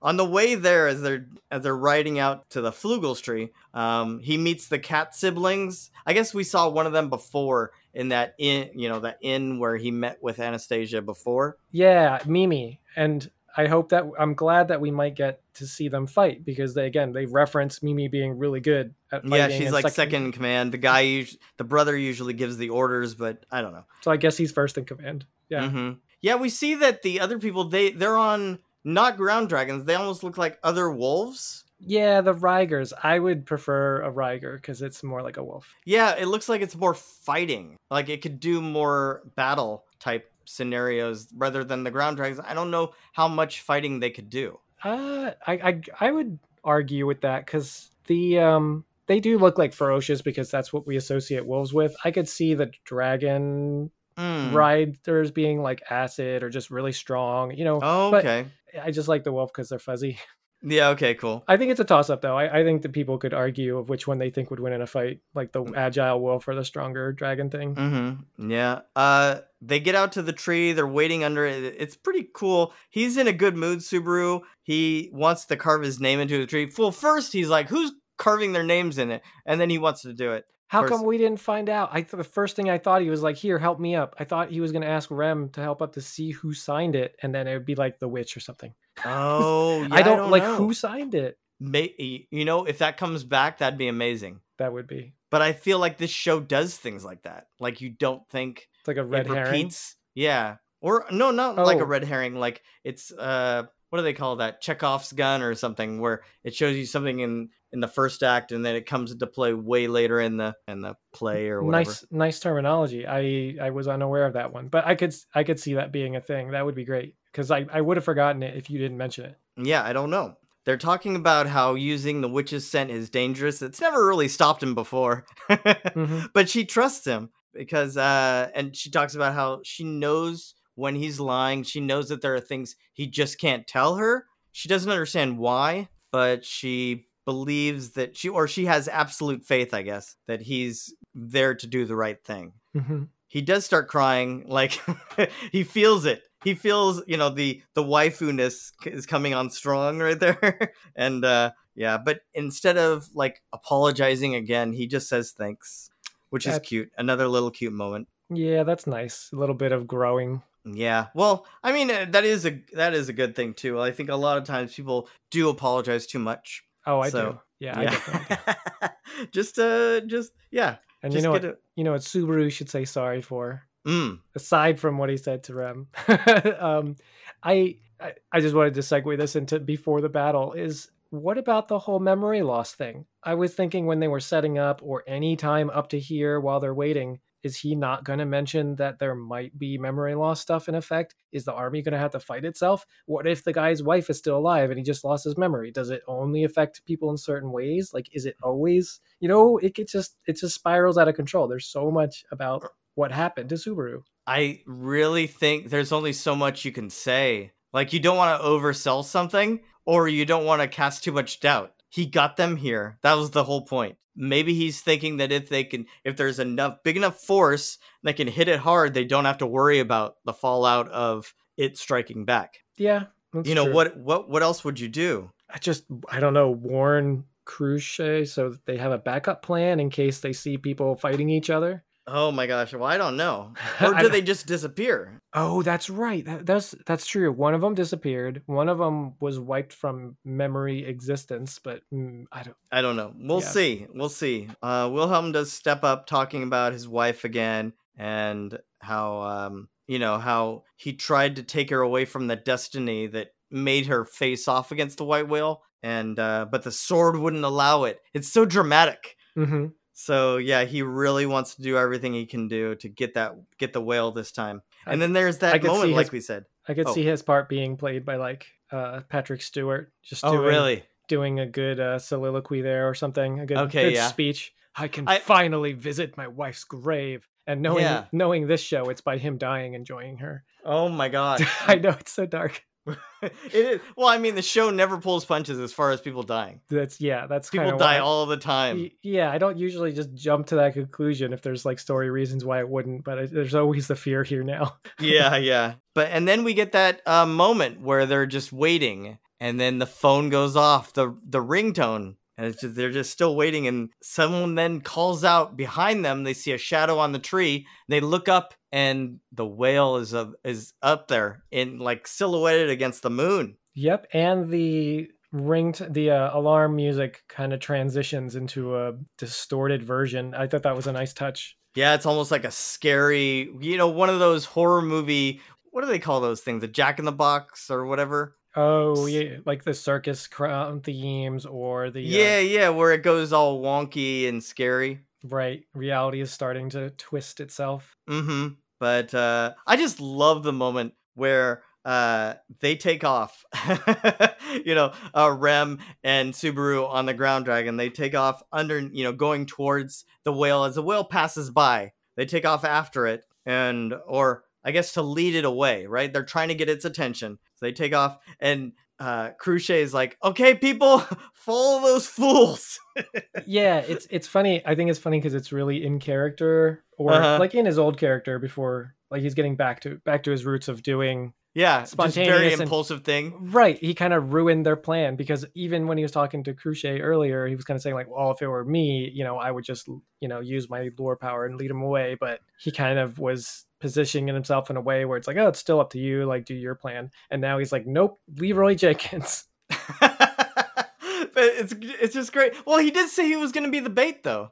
On 0.03 0.19
the 0.19 0.27
way 0.27 0.57
there, 0.57 0.89
as 0.89 1.01
they're 1.01 1.27
as 1.51 1.63
they're 1.63 1.75
riding 1.75 2.19
out 2.19 2.51
to 2.51 2.61
the 2.61 2.71
Flugelstree, 2.71 3.49
um, 3.73 4.19
he 4.21 4.37
meets 4.37 4.69
the 4.69 4.79
cat 4.79 5.15
siblings. 5.15 5.91
I 6.05 6.13
guess 6.13 6.35
we 6.35 6.45
saw 6.45 6.69
one 6.69 6.87
of 6.87 6.93
them 6.93 7.09
before 7.09 7.73
in 7.95 8.09
that 8.09 8.35
inn, 8.39 8.71
you 8.75 8.89
know, 8.89 9.01
that 9.01 9.19
inn 9.23 9.59
where 9.59 9.77
he 9.77 9.91
met 9.91 10.23
with 10.23 10.41
Anastasia 10.41 11.01
before. 11.01 11.57
Yeah, 11.71 12.19
Mimi, 12.27 12.81
and 12.97 13.31
I 13.57 13.67
hope 13.67 13.91
that 13.91 14.05
I'm 14.19 14.35
glad 14.35 14.69
that 14.69 14.81
we 14.81 14.91
might 14.91 15.15
get 15.15 15.41
to 15.55 15.67
see 15.67 15.89
them 15.89 16.07
fight 16.09 16.45
because 16.45 16.75
they 16.75 16.87
again 16.87 17.13
they 17.13 17.27
reference 17.27 17.83
Mimi 17.83 18.09
being 18.09 18.37
really 18.37 18.61
good 18.61 18.95
at 19.13 19.23
fighting. 19.23 19.37
yeah, 19.37 19.49
she's 19.49 19.73
like 19.73 19.89
second 19.89 20.25
in 20.27 20.33
command. 20.33 20.73
The 20.73 20.79
guy, 20.79 21.27
the 21.57 21.65
brother, 21.65 21.97
usually 21.97 22.33
gives 22.33 22.57
the 22.57 22.71
orders, 22.71 23.15
but 23.15 23.47
I 23.51 23.63
don't 23.63 23.73
know. 23.73 23.85
So 24.01 24.11
I 24.11 24.17
guess 24.17 24.37
he's 24.37 24.51
first 24.53 24.77
in 24.77 24.85
command. 24.85 25.25
Yeah. 25.49 25.69
hmm 25.69 25.93
Yeah, 26.21 26.35
we 26.37 26.49
see 26.49 26.75
that 26.77 27.03
the 27.03 27.21
other 27.21 27.39
people 27.39 27.65
they 27.65 27.91
they're 27.91 28.17
on 28.17 28.59
not 28.83 29.17
ground 29.17 29.49
dragons. 29.49 29.85
They 29.85 29.95
almost 29.95 30.23
look 30.25 30.37
like 30.37 30.59
other 30.63 30.91
wolves. 30.91 31.64
Yeah, 31.79 32.21
the 32.21 32.33
Rigers. 32.35 32.93
I 33.03 33.19
would 33.19 33.45
prefer 33.47 34.03
a 34.03 34.11
Riger 34.13 34.55
because 34.57 34.81
it's 34.83 35.03
more 35.03 35.23
like 35.23 35.37
a 35.37 35.45
wolf. 35.45 35.75
Yeah, 35.85 36.15
it 36.17 36.27
looks 36.27 36.49
like 36.49 36.63
it's 36.63 36.77
more 36.77 36.95
fighting. 36.95 37.77
Like 37.91 38.09
it 38.09 38.23
could 38.23 38.41
do 38.41 38.61
more 38.61 39.23
battle 39.37 39.85
type 39.99 40.31
scenarios 40.47 41.29
rather 41.37 41.65
than 41.65 41.85
the 41.85 41.91
ground 41.91 42.17
dragons. 42.17 42.41
I 42.47 42.55
don't 42.55 42.71
know 42.71 42.93
how 43.13 43.29
much 43.29 43.61
fighting 43.61 44.01
they 44.01 44.11
could 44.11 44.31
do. 44.31 44.59
Uh, 44.83 45.33
I 45.47 45.53
I, 45.53 45.81
I 46.01 46.11
would 46.13 46.39
argue 46.63 47.07
with 47.07 47.21
that 47.23 47.45
because 47.45 47.91
the 48.07 48.39
um 48.39 48.85
they 49.07 49.21
do 49.21 49.39
look 49.39 49.59
like 49.59 49.75
ferocious 49.75 50.23
because 50.23 50.51
that's 50.51 50.73
what 50.73 50.87
we 50.87 50.97
associate 50.97 51.45
wolves 51.47 51.73
with. 51.75 51.95
I 52.05 52.11
could 52.11 52.29
see 52.29 52.55
the 52.55 52.71
dragon 52.85 53.91
Mm. 54.17 54.53
riders 54.55 55.33
being 55.33 55.61
like 55.61 55.83
acid 55.91 56.45
or 56.45 56.49
just 56.49 56.71
really 56.71 56.93
strong. 56.93 57.51
You 57.51 57.65
know, 57.65 57.81
Oh, 57.83 58.15
okay. 58.15 58.47
I 58.81 58.93
just 58.93 59.09
like 59.09 59.25
the 59.25 59.33
wolf 59.33 59.51
because 59.53 59.69
they're 59.69 59.81
fuzzy. 59.81 60.19
Yeah. 60.67 60.89
Okay. 60.91 61.15
Cool. 61.15 61.45
I 61.47 61.57
think 61.57 61.71
it's 61.71 61.81
a 61.81 61.85
toss 61.85 62.09
up 62.11 62.23
though. 62.23 62.37
I, 62.39 62.61
I 62.61 62.65
think 62.65 62.83
that 62.83 62.93
people 62.93 63.19
could 63.19 63.35
argue 63.35 63.77
of 63.79 63.89
which 63.89 64.07
one 64.07 64.19
they 64.19 64.31
think 64.31 64.51
would 64.51 64.61
win 64.61 64.73
in 64.73 64.81
a 64.83 64.87
fight, 64.87 65.21
like 65.35 65.53
the 65.53 65.63
Mm. 65.63 65.77
agile 65.77 66.21
wolf 66.21 66.49
or 66.49 66.55
the 66.55 66.65
stronger 66.65 67.13
dragon 67.13 67.51
thing. 67.51 67.75
Mm-hmm. 67.75 68.51
Yeah. 68.51 68.81
Uh, 68.97 69.41
they 69.61 69.79
get 69.81 69.95
out 69.95 70.13
to 70.13 70.23
the 70.23 70.33
tree. 70.33 70.73
They're 70.73 70.87
waiting 70.87 71.23
under 71.25 71.45
it. 71.47 71.77
It's 71.79 71.97
pretty 71.97 72.29
cool. 72.35 72.73
He's 72.91 73.17
in 73.17 73.29
a 73.29 73.33
good 73.33 73.57
mood. 73.57 73.81
Subaru. 73.81 74.41
He 74.63 75.11
wants 75.13 75.45
to 75.47 75.57
carve 75.57 75.83
his 75.83 76.01
name 76.01 76.21
into 76.21 76.39
the 76.39 76.47
tree. 76.47 76.71
Well, 76.79 76.91
first 76.93 77.33
he's 77.33 77.49
like, 77.49 77.69
"Who's 77.69 77.93
carving 78.17 78.53
their 78.53 78.63
names 78.65 78.97
in 78.99 79.11
it?" 79.11 79.23
And 79.47 79.61
then 79.61 79.69
he 79.71 79.79
wants 79.79 80.03
to 80.03 80.13
do 80.15 80.33
it. 80.33 80.47
How 80.69 80.81
course- 80.81 80.91
come 80.91 81.05
we 81.05 81.19
didn't 81.19 81.41
find 81.41 81.69
out? 81.69 81.91
I 81.93 82.01
th- 82.03 82.11
the 82.13 82.25
first 82.25 82.57
thing 82.57 82.69
I 82.71 82.79
thought 82.79 83.03
he 83.03 83.11
was 83.11 83.23
like, 83.23 83.37
"Here, 83.37 83.59
help 83.59 83.79
me 83.79 83.95
up." 83.95 84.17
I 84.19 84.25
thought 84.25 84.51
he 84.51 84.61
was 84.61 84.73
going 84.73 84.83
to 84.83 84.89
ask 84.89 85.11
Rem 85.11 85.51
to 85.51 85.61
help 85.61 85.83
up 85.83 85.93
to 85.95 86.01
see 86.01 86.31
who 86.33 86.55
signed 86.55 86.97
it, 86.97 87.17
and 87.23 87.35
then 87.35 87.47
it 87.47 87.53
would 87.55 87.67
be 87.67 87.75
like 87.75 87.99
the 87.99 88.09
witch 88.09 88.37
or 88.37 88.41
something. 88.41 88.75
Oh, 89.05 89.83
yeah, 89.89 89.89
I, 89.95 90.03
don't 90.03 90.31
like 90.31 90.43
know. 90.43 90.57
who 90.57 90.73
signed 90.75 91.15
it. 91.15 91.39
May- 91.61 92.27
you 92.31 92.45
know, 92.45 92.65
if 92.65 92.79
that 92.79 92.97
comes 92.97 93.25
back, 93.25 93.59
that'd 93.59 93.79
be 93.79 93.89
amazing. 93.89 94.41
That 94.59 94.73
would 94.73 94.87
be 94.87 95.15
But 95.31 95.43
I 95.43 95.53
feel 95.53 95.79
like 95.81 95.99
this 95.99 96.11
show 96.11 96.39
does 96.41 96.77
things 96.77 97.05
like 97.05 97.23
that. 97.23 97.49
Like 97.61 97.81
you 97.81 97.91
don't 97.91 98.27
think 98.29 98.69
it's 98.79 98.89
like 98.89 98.97
a 98.99 99.05
red 99.05 99.27
herring. 99.27 99.73
Yeah. 100.15 100.57
Or 100.81 101.07
no, 101.11 101.31
not 101.31 101.57
like 101.57 101.79
a 101.79 101.83
Oh. 101.83 101.87
red 101.87 102.05
herring. 102.05 102.35
Like 102.37 102.63
it's 102.85 103.11
uh, 103.13 103.65
what 103.91 103.99
do 103.99 104.03
they 104.05 104.13
call 104.13 104.37
that? 104.37 104.61
Chekhov's 104.61 105.13
gun 105.13 105.43
or 105.43 105.55
something, 105.55 106.01
where 106.01 106.23
it 106.45 106.55
shows 106.55 106.77
you 106.77 106.85
something 106.87 107.19
in 107.21 107.49
in 107.75 107.81
the 107.81 107.89
first 107.89 108.23
act, 108.23 108.53
and 108.53 108.65
then 108.65 108.77
it 108.77 108.87
comes 108.87 109.11
into 109.13 109.27
play 109.27 109.53
way 109.53 109.89
later 109.89 110.21
in 110.21 110.37
the 110.39 110.55
in 110.69 110.81
the 110.81 110.95
play 111.13 111.49
or 111.49 111.63
whatever. 111.63 111.91
Nice, 111.91 112.05
nice 112.11 112.41
terminology. 112.41 113.07
I 113.07 113.57
I 113.61 113.71
was 113.71 113.89
unaware 113.89 114.25
of 114.27 114.33
that 114.35 114.53
one, 114.53 114.69
but 114.69 114.87
I 114.87 114.95
could 114.95 115.13
I 115.35 115.45
could 115.45 115.59
see 115.61 115.75
that 115.75 115.93
being 115.93 116.17
a 116.17 116.21
thing. 116.21 116.53
That 116.53 116.65
would 116.65 116.77
be 116.77 116.85
great 116.85 117.17
because 117.33 117.51
I 117.51 117.67
I 117.71 117.81
would 117.81 117.97
have 117.97 118.05
forgotten 118.05 118.43
it 118.43 118.57
if 118.57 118.71
you 118.71 118.79
didn't 118.79 118.97
mention 118.97 119.25
it. 119.27 119.37
Yeah, 119.57 119.83
I 119.85 119.93
don't 119.93 120.11
know. 120.11 120.37
They're 120.65 120.79
talking 120.79 121.15
about 121.17 121.47
how 121.47 121.75
using 121.75 122.21
the 122.23 122.29
witch's 122.29 122.67
scent 122.67 122.91
is 122.91 123.11
dangerous. 123.11 123.61
It's 123.61 123.81
never 123.83 124.07
really 124.07 124.29
stopped 124.29 124.63
him 124.63 124.75
before. 124.75 125.27
Mhm. 125.51 126.31
but 126.33 126.49
she 126.49 126.65
trusts 126.65 127.05
him 127.07 127.31
because 127.53 127.97
uh 127.97 128.51
and 128.55 128.75
she 128.75 128.91
talks 128.91 129.15
about 129.15 129.35
how 129.35 129.61
she 129.65 129.85
knows 129.85 130.55
when 130.77 130.95
he's 130.95 131.19
lying. 131.21 131.65
She 131.65 131.81
knows 131.81 132.09
that 132.09 132.23
there 132.23 132.35
are 132.35 132.41
things 132.41 132.77
he 132.93 133.07
just 133.09 133.39
can't 133.39 133.67
tell 133.67 133.97
her. 133.97 134.27
She 134.53 134.69
doesn't 134.69 134.91
understand 134.91 135.39
why, 135.39 135.89
but 136.13 136.45
she 136.45 137.07
believes 137.25 137.91
that 137.93 138.17
she 138.17 138.29
or 138.29 138.47
she 138.49 138.67
has 138.67 138.89
absolute 138.89 139.45
faith, 139.45 139.73
I 139.75 139.83
guess, 139.83 140.17
that 140.27 140.43
he's 140.43 140.95
there 141.15 141.55
to 141.55 141.67
do 141.67 141.85
the 141.85 141.97
right 141.97 142.23
thing. 142.25 142.53
Mhm. 142.77 143.09
he 143.29 143.41
does 143.41 143.65
start 143.65 143.89
crying 143.89 144.45
like 144.49 144.81
he 145.53 145.65
feels 145.65 146.05
it. 146.07 146.23
He 146.45 146.55
feels 146.55 147.03
you 147.07 147.17
know 147.17 147.31
the 147.31 147.63
the 147.75 147.83
waifu-ness 147.83 148.73
is 148.87 149.07
coming 149.07 149.33
on 149.35 149.51
strong 149.51 149.99
right 149.99 150.19
there. 150.19 150.73
And 150.97 151.25
uh 151.25 151.53
yeah 151.75 151.99
but 151.99 152.21
instead 152.35 152.77
of 152.77 153.09
like 153.15 153.43
apologizing 153.53 154.35
again 154.35 154.73
he 154.73 154.87
just 154.87 155.09
says 155.09 155.33
thanks 155.33 155.91
which 156.31 156.47
is 156.47 156.59
cute. 156.61 156.91
Another 156.99 157.29
little 157.29 157.51
cute 157.51 157.73
moment. 157.73 158.09
Yeah, 158.29 158.65
that's 158.65 158.87
nice. 158.89 159.31
A 159.33 159.37
little 159.37 159.55
bit 159.55 159.71
of 159.73 159.87
growing. 159.87 160.43
yeah. 160.65 161.07
Well 161.15 161.47
i 161.63 161.71
mean 161.73 161.91
uh, 161.91 162.07
that 162.11 162.25
is 162.25 162.45
a 162.47 162.61
that 162.73 162.93
is 162.95 163.09
a 163.09 163.13
good 163.13 163.35
thing 163.37 163.55
too. 163.55 163.81
I 163.81 163.93
think 163.93 164.09
a 164.11 164.17
lot 164.17 164.39
of 164.39 164.45
times 164.45 164.75
people 164.75 165.09
do 165.31 165.49
apologize 165.49 166.07
too 166.07 166.19
much 166.19 166.64
Oh, 166.87 167.01
I 167.01 167.11
So, 167.11 167.33
do. 167.33 167.39
Yeah, 167.61 167.79
I 167.79 168.87
do. 169.17 169.27
just 169.33 169.59
uh 169.59 170.01
just 170.01 170.33
yeah 170.51 170.77
And 171.03 171.13
you 171.15 171.23
know 171.23 171.31
what? 171.31 171.45
a- 171.45 171.59
You 171.77 171.85
know 171.85 171.93
what 171.93 172.03
Subaru 172.03 172.51
should 172.51 172.69
say 172.71 172.85
sorry 172.85 173.23
for. 173.23 173.63
mm, 173.87 174.19
aside 174.35 174.81
from 174.81 174.99
what 174.99 175.11
he 175.11 175.17
said 175.17 175.43
to 175.45 175.55
Rem, 175.55 175.89
um, 176.59 176.97
I, 177.43 177.77
I 178.01 178.13
I 178.33 178.41
just 178.41 178.55
wanted 178.55 178.75
to 178.75 178.81
segue 178.81 179.17
this 179.19 179.37
into 179.37 179.61
before 179.61 180.01
the 180.01 180.09
battle 180.09 180.53
is 180.53 180.91
what 181.11 181.39
about 181.39 181.69
the 181.69 181.79
whole 181.79 182.01
memory 182.01 182.43
loss 182.43 182.75
thing? 182.75 183.07
I 183.23 183.35
was 183.35 183.55
thinking 183.55 183.87
when 183.87 184.01
they 184.01 184.09
were 184.09 184.21
setting 184.21 184.59
up 184.59 184.81
or 184.83 185.05
any 185.07 185.37
time 185.37 185.71
up 185.71 185.89
to 185.91 185.99
here 185.99 186.41
while 186.41 186.59
they're 186.61 186.75
waiting, 186.75 187.21
is 187.45 187.57
he 187.57 187.77
not 187.77 188.05
going 188.05 188.19
to 188.19 188.25
mention 188.25 188.77
that 188.77 188.99
there 188.99 189.15
might 189.15 189.57
be 189.57 189.79
memory 189.79 190.15
loss 190.15 190.41
stuff 190.41 190.69
in 190.69 190.75
effect? 190.75 191.15
Is 191.31 191.45
the 191.45 191.53
army 191.53 191.83
going 191.83 191.93
to 191.93 191.99
have 191.99 192.13
to 192.13 192.21
fight 192.21 192.45
itself? 192.45 192.87
What 193.07 193.27
if 193.27 193.45
the 193.45 193.53
guy's 193.53 193.83
wife 193.83 194.09
is 194.11 194.19
still 194.19 194.39
alive 194.39 194.71
and 194.71 194.79
he 194.79 194.83
just 194.83 195.05
lost 195.05 195.25
his 195.25 195.37
memory? 195.37 195.71
Does 195.71 195.91
it 195.91 196.03
only 196.09 196.43
affect 196.43 196.85
people 196.87 197.11
in 197.11 197.19
certain 197.19 197.53
ways? 197.53 197.93
Like, 197.93 198.09
is 198.13 198.25
it 198.25 198.37
always, 198.43 199.01
you 199.21 199.29
know, 199.29 199.59
it 199.59 199.75
gets 199.75 199.93
just, 199.93 200.17
it 200.27 200.39
just 200.39 200.55
spirals 200.55 200.97
out 200.97 201.07
of 201.07 201.15
control. 201.15 201.47
There's 201.47 201.67
so 201.67 201.91
much 201.91 202.25
about 202.33 202.65
uh 202.65 202.69
what 202.95 203.13
happened 203.13 203.49
to 203.49 203.57
Subaru. 203.57 204.03
I 204.27 204.61
really 204.67 205.27
think 205.27 205.69
there's 205.69 205.93
only 205.93 206.13
so 206.13 206.35
much 206.37 206.65
you 206.65 206.73
can 206.73 206.91
say. 206.91 207.53
Like 207.73 207.93
you 207.93 208.01
don't 208.01 208.17
want 208.17 208.41
to 208.41 208.47
oversell 208.47 209.05
something 209.05 209.61
or 209.85 210.09
you 210.09 210.25
don't 210.25 210.45
want 210.45 210.63
to 210.63 210.69
cast 210.69 211.03
too 211.03 211.13
much 211.13 211.41
doubt. 211.41 211.74
He 211.95 212.07
got 212.07 212.37
them 212.37 212.57
here. 212.57 212.99
That 213.03 213.15
was 213.15 213.31
the 213.31 213.45
whole 213.45 213.63
point. 213.63 213.99
Maybe 214.17 214.53
he's 214.53 214.81
thinking 214.81 215.19
that 215.19 215.31
if 215.31 215.49
they 215.49 215.63
can 215.63 215.87
if 216.03 216.17
there's 216.17 216.41
enough 216.41 216.79
big 216.83 216.97
enough 216.97 217.21
force 217.21 217.79
they 218.03 218.13
can 218.13 218.27
hit 218.27 218.49
it 218.49 218.59
hard, 218.59 218.95
they 218.95 219.05
don't 219.05 219.27
have 219.27 219.39
to 219.39 219.47
worry 219.47 219.79
about 219.79 220.17
the 220.25 220.33
fallout 220.33 220.89
of 220.89 221.33
it 221.57 221.79
striking 221.79 222.25
back. 222.25 222.65
Yeah. 222.77 223.05
You 223.45 223.55
know 223.55 223.67
true. 223.67 223.75
what 223.75 223.97
what 223.97 224.29
what 224.29 224.43
else 224.43 224.65
would 224.65 224.81
you 224.81 224.89
do? 224.89 225.31
I 225.49 225.59
just 225.59 225.85
I 226.09 226.19
don't 226.19 226.35
know 226.35 226.51
warn 226.51 227.27
Cruce 227.45 227.87
so 228.33 228.51
that 228.51 228.67
they 228.67 228.77
have 228.77 228.91
a 228.91 228.99
backup 228.99 229.43
plan 229.43 229.79
in 229.79 229.89
case 229.89 230.19
they 230.19 230.33
see 230.33 230.59
people 230.59 230.97
fighting 230.97 231.29
each 231.29 231.49
other. 231.49 231.85
Oh 232.07 232.31
my 232.31 232.47
gosh, 232.47 232.73
well 232.75 232.85
I 232.85 232.99
don't 232.99 233.17
know. 233.17 233.55
Or 233.81 233.95
do 233.95 234.09
they 234.11 234.21
just 234.23 234.47
disappear? 234.47 235.19
Oh, 235.33 235.63
that's 235.63 235.89
right. 235.89 236.25
That, 236.25 236.45
that's 236.47 236.75
that's 236.87 237.07
true. 237.07 237.33
One 237.33 237.55
of 237.55 237.61
them 237.61 237.75
disappeared. 237.75 238.43
One 238.47 238.69
of 238.69 238.79
them 238.79 239.15
was 239.21 239.39
wiped 239.39 239.73
from 239.73 240.17
memory 240.25 240.85
existence. 240.87 241.59
But 241.63 241.81
mm, 241.93 242.25
I 242.31 242.43
don't. 242.43 242.57
I 242.71 242.83
don't 242.83 242.97
know. 242.97 243.13
We'll 243.19 243.41
Yeah. 243.41 243.49
see. 243.49 243.87
We'll 243.95 244.09
see. 244.11 244.49
Uh, 244.63 244.91
Wilhelm 244.93 245.33
does 245.33 245.51
step 245.53 245.83
up 245.83 246.07
talking 246.07 246.43
about 246.43 246.73
his 246.75 246.87
wife 246.87 247.25
again 247.25 247.73
and 247.97 248.59
how, 248.81 249.21
um, 249.23 249.69
you 249.87 249.99
know, 249.99 250.19
how 250.19 250.65
he 250.77 250.93
tried 250.93 251.37
to 251.37 251.43
take 251.43 251.71
her 251.71 251.81
away 251.81 252.05
from 252.05 252.27
the 252.27 252.37
destiny 252.37 253.07
that 253.07 253.29
made 253.51 253.87
her 253.87 254.05
face 254.05 254.47
off 254.49 254.73
against 254.73 254.99
the 254.99 255.05
white 255.05 255.29
whale, 255.29 255.63
and 255.83 256.19
uh, 256.19 256.45
but 256.51 256.65
the 256.65 256.73
sword 256.73 257.17
wouldn't 257.17 257.45
allow 257.45 257.85
it. 257.85 258.01
It's 258.13 258.29
so 258.29 258.45
dramatic. 258.45 259.17
hmm 259.35 259.67
So 259.97 260.37
yeah, 260.39 260.65
he 260.65 260.83
really 260.83 261.25
wants 261.25 261.55
to 261.55 261.63
do 261.63 261.79
everything 261.79 262.13
he 262.15 262.27
can 262.27 262.49
do 262.49 262.75
to 262.77 262.89
get 262.89 263.15
that 263.15 263.37
get 263.59 263.73
the 263.73 263.81
whale 263.81 264.11
this 264.11 264.33
time. 264.33 264.61
And 264.87 264.95
I- 265.01 265.07
then 265.07 265.13
there's 265.13 265.39
that 265.39 265.63
moment, 265.63 265.93
like 265.93 266.07
his- 266.07 266.13
we 266.13 266.21
said. 266.21 266.47
I 266.69 266.75
could 266.75 266.89
Oh. 266.89 266.93
see 266.95 267.05
his 267.05 267.23
part 267.23 267.49
being 267.49 267.77
played 267.77 268.05
by 268.05 268.17
like 268.17 268.47
uh, 268.73 269.03
Patrick 269.09 269.41
Stewart, 269.43 269.93
just 270.03 270.25
Oh, 270.25 270.33
doing 270.33 270.45
really? 270.47 270.83
doing 271.07 271.39
a 271.39 271.47
good 271.47 271.79
uh, 271.79 271.99
soliloquy 271.99 272.61
there 272.63 272.89
or 272.89 272.95
something. 272.95 273.39
A 273.41 273.47
good, 273.47 273.57
Okay, 273.59 273.85
good 273.85 273.93
yeah. 273.95 274.09
speech. 274.09 274.53
I 274.75 274.89
can 274.89 275.07
I- 275.07 275.19
finally 275.19 275.73
visit 275.75 276.17
my 276.17 276.27
wife's 276.27 276.65
grave. 276.65 277.29
And 277.47 277.61
knowing 277.63 277.83
Yeah. 277.85 278.05
knowing 278.11 278.47
this 278.49 278.63
show, 278.63 278.89
it's 278.89 279.03
by 279.03 279.19
him 279.19 279.37
dying 279.39 279.75
enjoying 279.75 280.19
her. 280.19 280.45
Oh 280.65 280.89
my 280.89 281.09
god. 281.19 281.47
I 281.67 281.77
know 281.77 281.91
it's 281.91 282.11
so 282.13 282.27
dark. 282.27 282.65
it 283.23 283.33
is. 283.53 283.81
Well, 283.97 284.09
I 284.09 284.19
mean, 284.19 284.35
the 284.35 284.43
show 284.43 284.71
never 284.71 284.99
pulls 284.99 285.25
punches 285.25 285.59
as 285.59 285.73
far 285.73 285.91
as 285.91 286.01
people 286.01 286.23
dying. 286.23 286.61
That's 286.69 287.01
yeah. 287.01 287.27
That's 287.27 287.51
People 287.51 287.79
die 287.79 287.95
why- 287.95 287.99
all 288.01 288.27
the 288.27 288.37
time. 288.37 288.91
Yeah, 289.03 289.31
I 289.31 289.39
don't 289.39 289.57
usually 289.57 289.93
just 289.93 290.13
jump 290.15 290.49
to 290.49 290.57
that 290.57 290.75
conclusion 290.75 291.33
if 291.33 291.43
there's 291.43 291.65
like 291.65 291.79
story 291.79 292.11
reasons 292.11 292.45
why 292.45 292.61
it 292.61 292.69
wouldn't, 292.69 293.05
but 293.05 293.19
I, 293.19 293.27
there's 293.27 293.55
always 293.55 293.89
the 293.89 293.97
fear 293.97 294.23
here 294.23 294.43
now. 294.43 294.77
yeah, 295.01 295.37
yeah. 295.37 295.75
But 295.95 296.09
and 296.11 296.27
then 296.29 296.45
we 296.45 296.55
get 296.55 296.73
that 296.73 297.01
uh, 297.07 297.27
moment 297.27 297.81
where 297.81 298.05
they're 298.07 298.27
just 298.27 298.53
waiting, 298.53 299.19
and 299.41 299.59
then 299.59 299.79
the 299.79 299.87
phone 299.87 300.29
goes 300.29 300.57
off, 300.57 300.93
the 300.93 301.17
the 301.23 301.43
ringtone, 301.43 302.17
and 302.37 302.47
it's 302.47 302.61
just 302.61 302.75
they're 302.75 302.91
just 302.91 303.11
still 303.13 303.37
waiting, 303.37 303.67
and 303.67 303.91
someone 304.03 304.57
then 304.57 304.81
calls 304.81 305.25
out 305.25 305.57
behind 305.57 306.05
them. 306.05 306.25
They 306.25 306.35
see 306.35 306.53
a 306.53 306.59
shadow 306.59 306.99
on 306.99 307.13
the 307.13 307.19
tree. 307.19 307.67
They 307.89 308.01
look 308.01 308.29
up, 308.29 308.55
and 308.75 309.21
the 309.31 309.47
whale 309.47 309.97
is 309.97 310.13
uh, 310.13 310.33
is 310.43 310.75
up 310.83 311.07
there 311.09 311.45
in 311.53 311.79
like 311.79 312.09
silhouetted 312.09 312.69
against 312.71 313.03
the 313.03 313.11
moon. 313.11 313.57
Yep, 313.75 314.09
and 314.13 314.51
the 314.51 315.09
ringed 315.33 315.87
the 315.91 316.11
uh, 316.11 316.37
alarm 316.39 316.75
music 316.77 317.23
kind 317.29 317.53
of 317.53 317.61
transitions 317.61 318.35
into 318.37 318.77
a 318.77 318.95
distorted 319.17 319.83
version. 319.83 320.35
I 320.35 320.47
thought 320.49 320.65
that 320.65 320.77
was 320.77 320.87
a 320.89 320.93
nice 320.93 321.13
touch. 321.13 321.57
Yeah, 321.77 321.95
it's 321.95 322.07
almost 322.07 322.31
like 322.31 322.45
a 322.45 322.51
scary, 322.53 323.51
you 323.61 323.77
know, 323.77 323.89
one 323.89 324.09
of 324.11 324.19
those 324.19 324.45
horror 324.45 324.83
movie. 324.83 325.41
What 325.71 325.81
do 325.83 325.89
they 325.89 325.99
call 325.99 326.21
those 326.21 326.41
things? 326.41 326.61
The 326.61 326.69
Jack 326.69 326.99
in 326.99 327.05
the 327.05 327.13
Box 327.13 327.71
or 327.71 327.87
whatever. 327.87 328.37
Oh 328.57 329.07
yeah, 329.07 329.39
like 329.45 329.65
the 329.65 329.75
circus 329.75 330.27
crown 330.29 330.81
themes 330.81 331.47
or 331.47 331.91
the 331.91 332.01
uh, 332.05 332.19
Yeah, 332.19 332.39
yeah, 332.39 332.69
where 332.71 332.93
it 332.93 333.03
goes 333.03 333.33
all 333.33 333.61
wonky 333.61 334.29
and 334.29 334.43
scary. 334.43 335.01
right 335.25 335.65
reality 335.75 336.21
is 336.21 336.31
starting 336.31 336.71
to 336.71 336.91
twist 336.91 337.41
itself. 337.41 337.97
Mm-hmm. 338.09 338.55
But 338.81 339.15
uh, 339.15 339.55
I 339.67 339.77
just 339.77 340.01
love 340.01 340.43
the 340.43 340.53
moment 340.53 340.95
where 341.15 341.63
uh, 341.85 342.35
they 342.61 342.77
take 342.77 343.05
off. 343.05 343.45
you 344.65 344.75
know, 344.75 344.93
uh, 345.15 345.35
Rem 345.37 345.79
and 346.03 346.33
Subaru 346.33 346.89
on 346.89 347.07
the 347.07 347.15
ground 347.15 347.45
dragon. 347.45 347.77
They 347.77 347.91
take 347.91 348.15
off 348.15 348.43
under, 348.53 348.81
you 348.81 349.05
know, 349.05 349.13
going 349.13 349.47
towards 349.47 350.05
the 350.25 350.33
whale 350.33 350.65
as 350.65 350.77
the 350.77 350.83
whale 350.83 351.05
passes 351.05 351.51
by. 351.51 351.93
They 352.17 352.27
take 352.27 352.47
off 352.47 352.65
after 352.65 353.07
it, 353.07 353.25
and 353.45 353.95
or 354.07 354.45
I 354.65 354.71
guess 354.71 354.95
to 354.95 355.03
lead 355.03 355.35
it 355.35 355.45
away. 355.45 355.87
Right? 355.87 356.13
They're 356.13 356.25
trying 356.25 356.49
to 356.49 356.55
get 356.55 356.69
its 356.69 356.85
attention. 356.85 357.39
So 357.57 357.67
they 357.67 357.73
take 357.73 357.95
off, 357.95 358.19
and 358.41 358.73
uh 359.01 359.31
Cruciate 359.43 359.83
is 359.83 359.93
like, 359.93 360.17
okay, 360.23 360.55
people, 360.55 361.03
follow 361.35 361.83
those 361.83 362.07
fools. 362.07 362.79
yeah, 363.47 363.79
it's 363.79 364.07
it's 364.11 364.29
funny. 364.29 364.65
I 364.65 364.75
think 364.75 364.91
it's 364.91 364.99
funny 364.99 365.19
because 365.19 365.35
it's 365.35 365.53
really 365.53 365.85
in 365.85 365.99
character, 365.99 366.84
or 366.99 367.13
Uh-huh. 367.13 367.39
like 367.39 367.55
in 367.55 367.67
his 367.67 367.79
old 367.79 367.99
character 367.99 368.39
before, 368.39 368.95
like 369.11 369.23
he's 369.23 369.35
getting 369.35 369.57
back 369.57 369.81
to 369.81 369.97
back 370.05 370.23
to 370.25 370.31
his 370.31 370.45
roots 370.45 370.69
of 370.69 370.83
doing 370.83 371.33
yeah, 371.57 371.83
just 371.83 371.95
very 371.95 372.11
Spontaneous 372.11 372.53
and- 372.55 372.63
impulsive 372.63 373.05
thing. 373.05 373.53
right. 373.53 373.79
He 373.79 373.95
kind 373.95 374.13
of 374.13 374.33
ruined 374.33 374.67
their 374.67 374.75
plan 374.75 375.15
because 375.15 375.45
even 375.55 375.87
when 375.87 375.97
he 375.99 376.03
was 376.03 376.11
talking 376.11 376.43
to 376.45 376.53
Cruciate 376.53 376.99
earlier, 377.01 377.47
he 377.47 377.55
was 377.55 377.65
kind 377.65 377.77
of 377.77 377.83
saying 377.83 377.95
like, 377.95 378.11
"Well, 378.11 378.33
if 378.33 378.43
it 378.43 378.49
were 378.49 378.65
me, 378.65 379.09
you 379.15 379.23
know, 379.23 379.37
I 379.37 379.53
would 379.53 379.63
just 379.65 379.87
you 380.21 380.27
know 380.29 380.41
use 380.41 380.69
my 380.69 380.91
lore 380.99 381.17
power 381.17 381.47
and 381.47 381.57
lead 381.57 381.71
him 381.71 381.81
away." 381.83 382.17
But 382.19 382.41
he 382.59 382.73
kind 382.73 382.99
of 382.99 383.21
was 383.21 383.67
positioning 383.81 384.35
himself 384.35 384.69
in 384.69 384.77
a 384.77 384.81
way 384.81 385.05
where 385.05 385.17
it's 385.17 385.29
like, 385.29 385.37
"Oh, 385.37 385.47
it's 385.47 385.61
still 385.61 385.79
up 385.79 385.91
to 385.91 385.99
you. 386.01 386.25
Like, 386.25 386.45
do 386.45 386.55
your 386.55 386.75
plan." 386.75 387.13
And 387.31 387.41
now 387.41 387.59
he's 387.59 387.71
like, 387.71 387.87
"Nope, 387.87 388.19
Leroy 388.37 388.75
Jenkins." 388.85 389.45
but 390.01 391.31
it's 391.37 391.73
it's 392.01 392.15
just 392.15 392.33
great. 392.33 392.55
Well, 392.67 392.79
he 392.79 392.91
did 392.91 393.09
say 393.09 393.27
he 393.27 393.37
was 393.37 393.53
going 393.53 393.65
to 393.65 393.71
be 393.71 393.81
the 393.81 393.91
bait 393.91 394.23
though. 394.25 394.51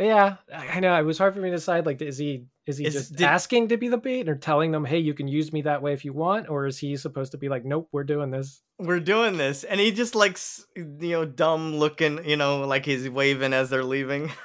Yeah, 0.00 0.36
I 0.54 0.80
know. 0.80 0.98
It 0.98 1.04
was 1.04 1.18
hard 1.18 1.34
for 1.34 1.40
me 1.40 1.50
to 1.50 1.56
decide. 1.56 1.84
Like, 1.86 2.00
is 2.00 2.16
he 2.18 2.46
is 2.66 2.78
he 2.78 2.86
Is- 2.86 2.94
just 2.94 3.12
did- 3.16 3.24
asking 3.26 3.68
to 3.68 3.76
be 3.76 3.88
the 3.88 3.98
bait, 3.98 4.28
or 4.28 4.34
telling 4.36 4.72
them, 4.72 4.84
"Hey, 4.84 4.98
you 4.98 5.12
can 5.14 5.28
use 5.28 5.52
me 5.52 5.62
that 5.62 5.82
way 5.82 5.92
if 5.92 6.04
you 6.04 6.12
want," 6.12 6.48
or 6.48 6.66
is 6.66 6.78
he 6.78 6.96
supposed 6.96 7.32
to 7.32 7.38
be 7.38 7.48
like, 7.48 7.64
"Nope, 7.64 7.88
we're 7.92 8.04
doing 8.04 8.30
this"? 8.30 8.62
We're 8.78 9.00
doing 9.00 9.36
this, 9.36 9.62
and 9.64 9.78
he 9.78 9.92
just 9.92 10.14
like 10.14 10.38
you 10.76 10.84
know 11.10 11.24
dumb 11.26 11.76
looking, 11.76 12.24
you 12.24 12.36
know, 12.36 12.60
like 12.66 12.86
he's 12.86 13.08
waving 13.10 13.52
as 13.52 13.68
they're 13.70 13.84
leaving. 13.84 14.30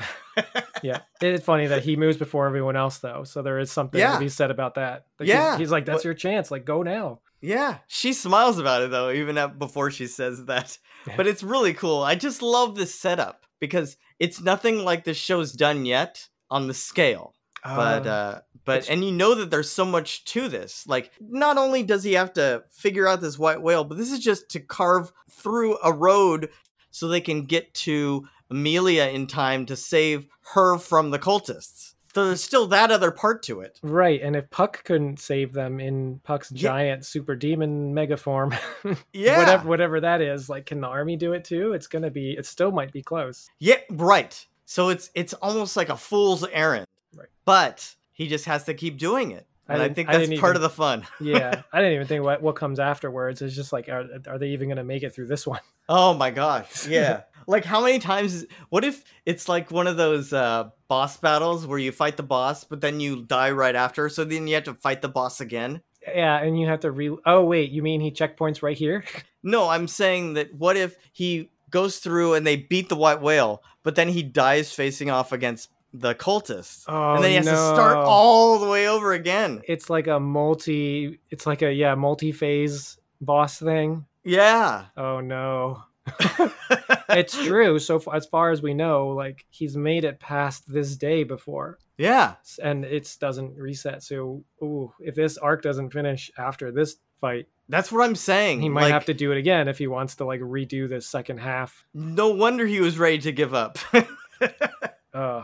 Yeah, 0.84 1.00
it's 1.22 1.46
funny 1.46 1.68
that 1.68 1.84
he 1.84 1.96
moves 1.96 2.18
before 2.18 2.46
everyone 2.46 2.76
else, 2.76 2.98
though. 3.00 3.24
So 3.24 3.41
there 3.41 3.58
is 3.58 3.72
something 3.72 4.00
Yeah. 4.00 4.15
to 4.15 4.20
be 4.20 4.28
said 4.30 4.52
about 4.52 4.76
that. 4.76 5.06
Like, 5.18 5.28
he's- 5.28 5.38
Yeah, 5.38 5.58
he's, 5.58 5.72
like, 5.72 5.86
"That's 5.86 6.04
your 6.04 6.13
chance. 6.13 6.52
Like, 6.52 6.65
go 6.65 6.84
now." 6.84 7.22
Yeah, 7.41 7.78
she 7.88 8.12
smiles 8.12 8.60
about 8.60 8.82
it 8.84 8.91
though, 8.91 9.12
even 9.12 9.38
at, 9.38 9.58
before 9.58 9.91
she 9.91 10.08
says 10.08 10.44
that. 10.46 10.78
Yeah. 11.08 11.13
But 11.15 11.28
it's 11.28 11.41
really 11.41 11.74
cool. 11.74 12.02
I 12.04 12.15
just 12.15 12.41
love 12.41 12.76
this 12.76 12.94
setup 12.94 13.46
because 13.62 13.96
it's 14.19 14.41
nothing 14.41 14.84
like 14.84 15.04
this 15.04 15.17
show's 15.17 15.51
done 15.51 15.86
yet 15.86 16.28
on 16.49 16.67
the 16.67 16.73
scale. 16.73 17.34
But 17.63 18.06
uh 18.08 18.41
but 18.63 18.89
and 18.89 19.04
you 19.04 19.12
know 19.12 19.36
that 19.36 19.49
there's 19.49 19.69
so 19.69 19.86
much 19.86 20.23
to 20.25 20.47
this. 20.47 20.86
Like 20.88 21.12
not 21.19 21.58
only 21.58 21.84
does 21.84 22.04
he 22.04 22.13
have 22.13 22.34
to 22.34 22.63
figure 22.71 23.08
out 23.08 23.21
this 23.21 23.39
white 23.39 23.62
whale, 23.62 23.84
but 23.84 23.97
this 23.97 24.12
is 24.12 24.19
just 24.19 24.49
to 24.49 24.60
carve 24.60 25.12
through 25.32 25.78
a 25.84 25.91
road 25.91 26.49
so 26.91 27.08
they 27.08 27.21
can 27.21 27.45
get 27.45 27.73
to 27.73 28.28
Amelia 28.49 29.06
in 29.06 29.28
time 29.28 29.65
to 29.65 29.75
save 29.75 30.28
her 30.54 30.78
from 30.78 31.10
the 31.12 31.19
cultists. 31.19 31.94
So 32.15 32.25
there's 32.25 32.41
still 32.43 32.65
that 32.67 32.91
other 32.91 33.12
part 33.12 33.43
to 33.43 33.60
it. 33.60 33.78
right, 33.84 34.21
and 34.21 34.36
if 34.36 34.49
Puck 34.49 34.84
couldn't 34.86 35.19
save 35.19 35.51
them 35.54 35.80
in 35.82 36.19
Puck's 36.23 36.51
Yeah. 36.51 36.62
giant 36.69 37.06
super 37.06 37.36
demon 37.36 37.93
mega 37.93 38.15
form, 38.17 38.56
Yeah. 39.13 39.38
whatever 39.39 39.67
whatever 39.67 39.99
that 39.99 40.21
is, 40.21 40.47
like, 40.49 40.65
can 40.65 40.80
the 40.82 40.88
army 40.88 41.17
do 41.17 41.34
it 41.34 41.43
too? 41.43 41.73
It's 41.73 41.88
gonna 41.88 42.10
be. 42.10 42.32
It 42.32 42.45
still 42.45 42.71
might 42.71 42.91
be 42.93 43.04
close. 43.04 43.49
Yeah, 43.60 43.75
right. 43.91 44.34
So 44.65 44.89
it's 44.89 45.12
it's 45.13 45.34
almost 45.36 45.75
like 45.75 45.89
a 45.89 45.97
fool's 45.97 46.45
errand. 46.51 46.88
Right. 47.15 47.28
But 47.43 47.93
he 48.13 48.28
just 48.28 48.45
has 48.45 48.63
to 48.63 48.73
keep 48.73 48.97
doing 48.97 49.32
it. 49.32 49.45
I 49.67 49.73
And 49.73 49.82
I, 49.82 49.86
didn't- 49.86 49.95
think 49.95 50.08
that's 50.08 50.19
didn't 50.30 50.39
part 50.39 50.51
even- 50.51 50.56
of 50.58 50.62
the 50.62 50.69
fun. 50.75 51.04
yeah 51.19 51.63
i 51.73 51.80
didn't 51.80 51.95
even 51.95 52.08
think 52.08 52.23
what, 52.23 52.41
what 52.41 52.56
comes 52.56 52.80
afterwards 52.80 53.41
it's 53.41 53.56
just 53.56 53.73
like 53.73 53.89
are, 53.89 54.06
are 54.28 54.38
they 54.38 54.49
even 54.49 54.67
going 54.69 54.78
to 54.78 54.84
make 54.84 55.01
it 55.04 55.13
through 55.13 55.25
this 55.28 55.45
one 55.47 55.60
Oh 55.89 56.13
my 56.15 56.32
gosh. 56.32 56.88
Yeah. 56.88 57.21
Like 57.47 57.65
how 57.65 57.81
many 57.81 57.99
times 57.99 58.45
what 58.69 58.84
if 58.84 59.03
it's 59.25 59.47
like 59.49 59.71
one 59.71 59.88
of 59.88 59.97
those 59.97 60.34
uh 60.34 60.69
boss 60.88 61.17
battles 61.17 61.65
where 61.65 61.79
you 61.79 61.91
fight 61.91 62.17
the 62.17 62.23
boss 62.23 62.63
but 62.63 62.81
then 62.81 62.99
you 62.99 63.23
die 63.23 63.51
right 63.51 63.75
after 63.75 64.08
so 64.10 64.23
then 64.23 64.47
you 64.47 64.55
have 64.55 64.63
to 64.63 64.73
fight 64.75 65.01
the 65.01 65.10
boss 65.10 65.41
again? 65.41 65.81
yeah 66.15 66.38
and 66.43 66.60
you 66.60 66.67
have 66.67 66.79
to 66.81 66.91
re 66.91 67.10
oh 67.25 67.43
wait 67.43 67.71
you 67.71 67.81
mean 67.81 67.99
he 67.99 68.12
checkpoints 68.12 68.62
right 68.62 68.77
here 68.77 69.03
No, 69.43 69.69
I'm 69.69 69.88
saying 69.88 70.34
that 70.36 70.53
what 70.55 70.75
if 70.75 70.95
he 71.13 71.49
goes 71.69 71.97
through 71.97 72.34
and 72.34 72.47
they 72.47 72.55
beat 72.55 72.89
the 72.89 72.95
white 72.95 73.21
whale 73.21 73.62
but 73.84 73.95
then 73.95 74.08
he 74.10 74.23
dies 74.23 74.71
facing 74.73 75.10
off 75.12 75.31
against 75.31 75.69
the 75.93 76.13
cultists. 76.15 76.84
oh 76.88 77.15
and 77.15 77.23
then 77.23 77.29
he 77.31 77.38
has 77.38 77.45
to 77.45 77.55
start 77.55 77.95
all 77.97 78.60
the 78.60 78.67
way 78.67 78.88
over 78.88 79.13
again. 79.13 79.62
it's 79.67 79.89
like 79.89 80.08
a 80.08 80.19
multi 80.19 81.19
it's 81.31 81.45
like 81.47 81.62
a 81.62 81.71
yeah 81.73 81.95
multi-phase 81.95 82.97
boss 83.21 83.60
thing 83.60 84.05
Yeah. 84.23 84.86
oh 84.97 85.21
no 85.21 85.84
it's 87.10 87.36
true 87.46 87.80
so 87.80 87.96
f- 87.98 88.08
as 88.13 88.26
far 88.26 88.52
as 88.52 88.62
we 88.62 88.74
know 88.74 89.08
like 89.10 89.46
he's 89.50 89.76
made 89.76 90.04
it 90.04 90.20
past 90.20 90.63
this 90.72 90.96
day 90.96 91.24
before 91.24 91.78
yeah. 91.98 92.36
and 92.62 92.84
it 92.86 93.15
doesn't 93.20 93.56
reset 93.58 94.04
so 94.04 94.44
ooh, 94.62 94.94
if 95.00 95.15
this 95.15 95.38
arc 95.38 95.62
doesn't 95.62 95.91
finish 95.91 96.30
after 96.38 96.72
this 96.72 96.98
fight 97.22 97.48
That's 97.70 97.91
what 97.91 98.04
I'm 98.04 98.15
saying. 98.15 98.62
he 98.62 98.70
might 98.70 98.84
Like, 98.84 98.94
have 98.94 99.06
to 99.06 99.13
do 99.13 99.32
it 99.32 99.38
again 99.38 99.68
if 99.68 99.78
he 99.78 99.88
wants 99.88 100.18
to 100.18 100.26
like 100.26 100.41
redo 100.41 100.88
the 100.89 101.02
second 101.02 101.39
half 101.39 101.86
No 101.94 102.30
wonder 102.30 102.65
he 102.65 102.82
was 102.82 102.98
ready 103.00 103.20
to 103.20 103.32
give 103.32 103.54
up. 103.54 103.78
uh 105.13 105.44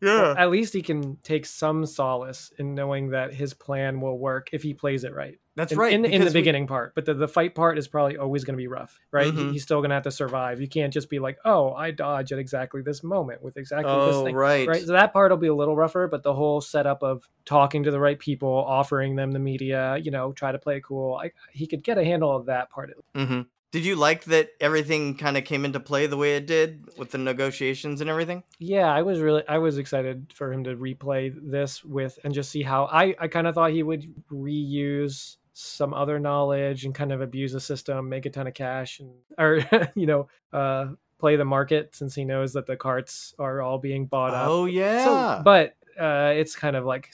yeah. 0.00 0.34
at 0.36 0.50
least 0.50 0.72
he 0.74 0.82
can 0.82 1.16
take 1.22 1.46
some 1.46 1.86
solace 1.86 2.52
in 2.58 2.74
knowing 2.74 3.10
that 3.10 3.32
his 3.32 3.54
plan 3.54 4.00
will 4.00 4.18
work 4.18 4.48
if 4.52 4.62
he 4.62 4.74
plays 4.74 5.04
it 5.04 5.14
right. 5.14 5.38
That's 5.56 5.70
in, 5.72 5.78
right. 5.78 5.92
in, 5.92 6.04
in 6.04 6.20
the 6.22 6.26
we- 6.26 6.32
beginning 6.32 6.66
part, 6.66 6.94
but 6.96 7.04
the, 7.04 7.14
the 7.14 7.28
fight 7.28 7.54
part 7.54 7.78
is 7.78 7.86
probably 7.86 8.16
always 8.16 8.42
going 8.42 8.54
to 8.54 8.60
be 8.60 8.66
rough, 8.66 8.98
right? 9.12 9.32
Mhm. 9.32 9.52
he's 9.52 9.62
still 9.62 9.78
going 9.80 9.90
to 9.90 9.94
have 9.94 10.02
to 10.02 10.10
survive. 10.10 10.60
You 10.60 10.66
can't 10.68 10.92
just 10.92 11.08
be 11.08 11.20
like, 11.20 11.38
"Oh, 11.44 11.72
I 11.72 11.92
dodge 11.92 12.32
at 12.32 12.38
exactly 12.40 12.82
this 12.82 13.02
moment 13.04 13.40
with 13.42 13.56
exactly 13.56 13.92
this 14.06 14.16
Oh, 14.16 14.24
thing." 14.24 14.34
right. 14.34 14.66
Right, 14.66 14.82
so 14.82 14.92
that 14.92 15.12
part 15.12 15.30
will 15.30 15.38
be 15.38 15.46
a 15.46 15.54
little 15.54 15.76
rougher, 15.76 16.08
but 16.08 16.22
the 16.24 16.34
whole 16.34 16.60
setup 16.60 17.02
of 17.04 17.28
talking 17.44 17.84
to 17.84 17.90
the 17.92 18.00
right 18.00 18.18
people, 18.18 18.48
offering 18.52 19.14
them 19.14 19.30
the 19.30 19.38
Metia, 19.38 20.04
you 20.04 20.10
know, 20.10 20.32
try 20.32 20.50
to 20.50 20.58
play 20.58 20.78
it 20.78 20.82
cool. 20.84 21.14
I, 21.22 21.30
he 21.52 21.66
could 21.68 21.84
get 21.84 21.98
a 21.98 22.04
handle 22.04 22.34
of 22.34 22.46
that 22.46 22.70
part. 22.70 22.90
hmm 23.14 23.42
Did 23.70 23.84
you 23.84 23.94
like 23.96 24.24
that 24.24 24.50
everything 24.60 25.16
kind 25.16 25.36
of 25.36 25.44
came 25.44 25.64
into 25.64 25.78
play 25.80 26.06
the 26.08 26.16
way 26.16 26.36
it 26.36 26.46
did 26.46 26.88
with 26.98 27.10
the 27.12 27.18
negotiations 27.18 28.00
and 28.00 28.10
everything? 28.10 28.42
Yeah, 28.58 28.92
I 28.92 29.02
was 29.02 29.20
really 29.20 29.42
I 29.48 29.58
was 29.58 29.78
excited 29.78 30.32
for 30.34 30.52
him 30.52 30.64
to 30.64 30.74
replay 30.76 31.32
this 31.40 31.84
with 31.84 32.18
and 32.24 32.34
just 32.34 32.50
see 32.50 32.62
how 32.62 32.84
I 32.86 33.14
I 33.20 33.28
kind 33.28 33.46
of 33.46 33.54
thought 33.54 33.70
he 33.72 33.82
would 33.84 34.04
reuse 34.32 35.36
some 35.54 35.94
other 35.94 36.18
knowledge 36.18 36.84
and 36.84 36.94
kind 36.94 37.12
of 37.12 37.20
abuse 37.22 37.52
the 37.52 37.60
system, 37.60 38.08
make 38.08 38.26
a 38.26 38.30
ton 38.30 38.46
of 38.46 38.54
cash 38.54 39.00
and 39.00 39.10
or 39.38 39.64
you 39.94 40.06
know, 40.06 40.28
uh 40.52 40.88
play 41.18 41.36
the 41.36 41.44
market 41.44 41.94
since 41.94 42.14
he 42.14 42.24
knows 42.24 42.52
that 42.52 42.66
the 42.66 42.76
carts 42.76 43.34
are 43.38 43.62
all 43.62 43.78
being 43.78 44.04
bought 44.04 44.34
up. 44.34 44.48
Oh 44.48 44.66
yeah. 44.66 45.04
So, 45.04 45.42
but 45.42 45.76
uh 45.98 46.32
it's 46.34 46.54
kind 46.56 46.76
of 46.76 46.84
like 46.84 47.10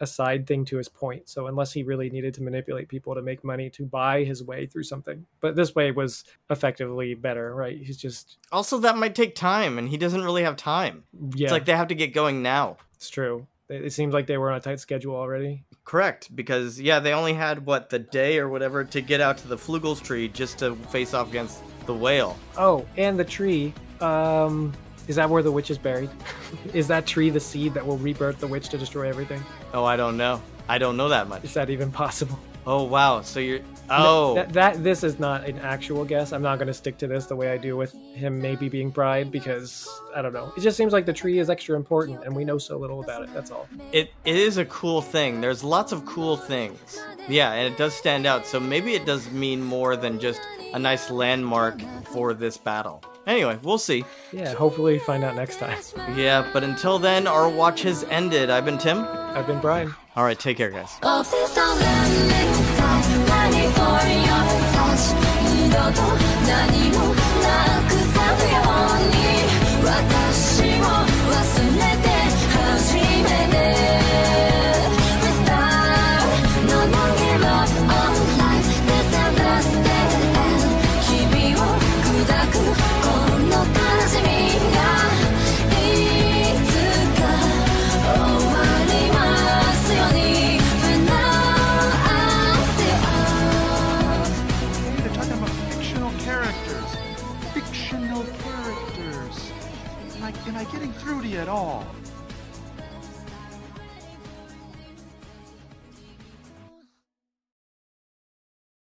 a 0.00 0.06
side 0.06 0.46
thing 0.46 0.64
to 0.66 0.76
his 0.76 0.88
point. 0.88 1.28
So 1.28 1.46
unless 1.46 1.72
he 1.72 1.82
really 1.82 2.10
needed 2.10 2.34
to 2.34 2.42
manipulate 2.42 2.88
people 2.88 3.14
to 3.14 3.22
make 3.22 3.44
money 3.44 3.70
to 3.70 3.84
buy 3.86 4.24
his 4.24 4.42
way 4.42 4.66
through 4.66 4.82
something. 4.82 5.24
But 5.40 5.56
this 5.56 5.74
way 5.74 5.90
was 5.90 6.24
effectively 6.50 7.14
better, 7.14 7.54
right? 7.54 7.78
He's 7.78 7.96
just 7.96 8.36
also, 8.52 8.78
that 8.80 8.98
might 8.98 9.14
take 9.14 9.34
time, 9.34 9.78
and 9.78 9.88
he 9.88 9.96
doesn't 9.96 10.22
really 10.22 10.42
have 10.42 10.56
time. 10.56 11.04
yeah. 11.34 11.44
It's 11.44 11.52
like 11.52 11.64
they 11.64 11.74
have 11.76 11.88
to 11.88 11.94
get 11.94 12.12
going 12.12 12.42
now. 12.42 12.76
It's 12.94 13.08
true. 13.08 13.46
It 13.68 13.92
seems 13.92 14.14
like 14.14 14.26
they 14.26 14.38
were 14.38 14.50
on 14.50 14.58
a 14.58 14.60
tight 14.60 14.78
schedule 14.78 15.16
already. 15.16 15.64
Correct, 15.84 16.34
because 16.34 16.80
yeah, 16.80 17.00
they 17.00 17.12
only 17.12 17.34
had 17.34 17.66
what 17.66 17.90
the 17.90 17.98
day 17.98 18.38
or 18.38 18.48
whatever 18.48 18.84
to 18.84 19.00
get 19.00 19.20
out 19.20 19.38
to 19.38 19.48
the 19.48 19.56
Flugels 19.56 20.02
tree 20.02 20.28
just 20.28 20.58
to 20.58 20.76
face 20.76 21.14
off 21.14 21.28
against 21.28 21.60
the 21.86 21.94
whale. 21.94 22.36
Oh, 22.56 22.86
and 22.96 23.18
the 23.18 23.24
tree. 23.24 23.74
Um, 24.00 24.72
is 25.08 25.16
that 25.16 25.30
where 25.30 25.42
the 25.42 25.52
witch 25.52 25.70
is 25.70 25.78
buried? 25.78 26.10
is 26.74 26.88
that 26.88 27.06
tree 27.06 27.30
the 27.30 27.40
seed 27.40 27.74
that 27.74 27.84
will 27.84 27.98
rebirth 27.98 28.38
the 28.38 28.46
witch 28.46 28.68
to 28.70 28.78
destroy 28.78 29.08
everything? 29.08 29.42
Oh, 29.74 29.84
I 29.84 29.96
don't 29.96 30.16
know. 30.16 30.42
I 30.68 30.78
don't 30.78 30.96
know 30.96 31.08
that 31.08 31.28
much. 31.28 31.44
Is 31.44 31.54
that 31.54 31.70
even 31.70 31.90
possible? 31.90 32.38
Oh 32.68 32.82
wow, 32.82 33.20
so 33.20 33.38
you're 33.38 33.60
oh 33.90 34.34
that, 34.34 34.52
that 34.54 34.82
this 34.82 35.04
is 35.04 35.20
not 35.20 35.44
an 35.44 35.58
actual 35.60 36.04
guess. 36.04 36.32
I'm 36.32 36.42
not 36.42 36.58
going 36.58 36.66
to 36.66 36.74
stick 36.74 36.98
to 36.98 37.06
this 37.06 37.26
the 37.26 37.36
way 37.36 37.52
I 37.52 37.56
do 37.56 37.76
with 37.76 37.94
him 38.12 38.40
maybe 38.40 38.68
being 38.68 38.90
pride 38.90 39.30
because 39.30 39.88
I 40.14 40.22
don't 40.22 40.32
know. 40.32 40.52
It 40.56 40.60
just 40.62 40.76
seems 40.76 40.92
like 40.92 41.06
the 41.06 41.12
tree 41.12 41.38
is 41.38 41.48
extra 41.48 41.76
important, 41.76 42.24
and 42.24 42.34
we 42.34 42.44
know 42.44 42.58
so 42.58 42.76
little 42.76 43.02
about 43.04 43.22
it. 43.22 43.32
That's 43.32 43.52
all. 43.52 43.68
it 43.92 44.10
it 44.24 44.36
is 44.36 44.58
a 44.58 44.64
cool 44.64 45.00
thing. 45.00 45.40
There's 45.40 45.62
lots 45.62 45.92
of 45.92 46.04
cool 46.06 46.36
things. 46.36 47.00
Yeah, 47.28 47.52
and 47.52 47.72
it 47.72 47.78
does 47.78 47.94
stand 47.94 48.26
out. 48.26 48.46
So 48.46 48.58
maybe 48.58 48.94
it 48.94 49.06
does 49.06 49.30
mean 49.30 49.62
more 49.62 49.96
than 49.96 50.18
just 50.18 50.40
a 50.74 50.78
nice 50.78 51.10
landmark 51.10 51.80
for 52.06 52.34
this 52.34 52.56
battle. 52.56 53.02
Anyway, 53.26 53.58
we'll 53.62 53.78
see. 53.78 54.04
Yeah. 54.32 54.54
Hopefully, 54.54 54.98
find 55.00 55.24
out 55.24 55.34
next 55.34 55.58
time. 55.58 55.78
Yeah, 56.16 56.48
but 56.52 56.62
until 56.62 56.98
then, 56.98 57.26
our 57.26 57.48
watch 57.48 57.82
has 57.82 58.04
ended. 58.04 58.50
I've 58.50 58.64
been 58.64 58.78
Tim. 58.78 59.04
I've 59.04 59.46
been 59.46 59.60
Brian. 59.60 59.94
All 60.14 60.24
right, 60.24 60.38
take 60.38 60.56
care, 60.56 60.70
guys. 60.70 60.96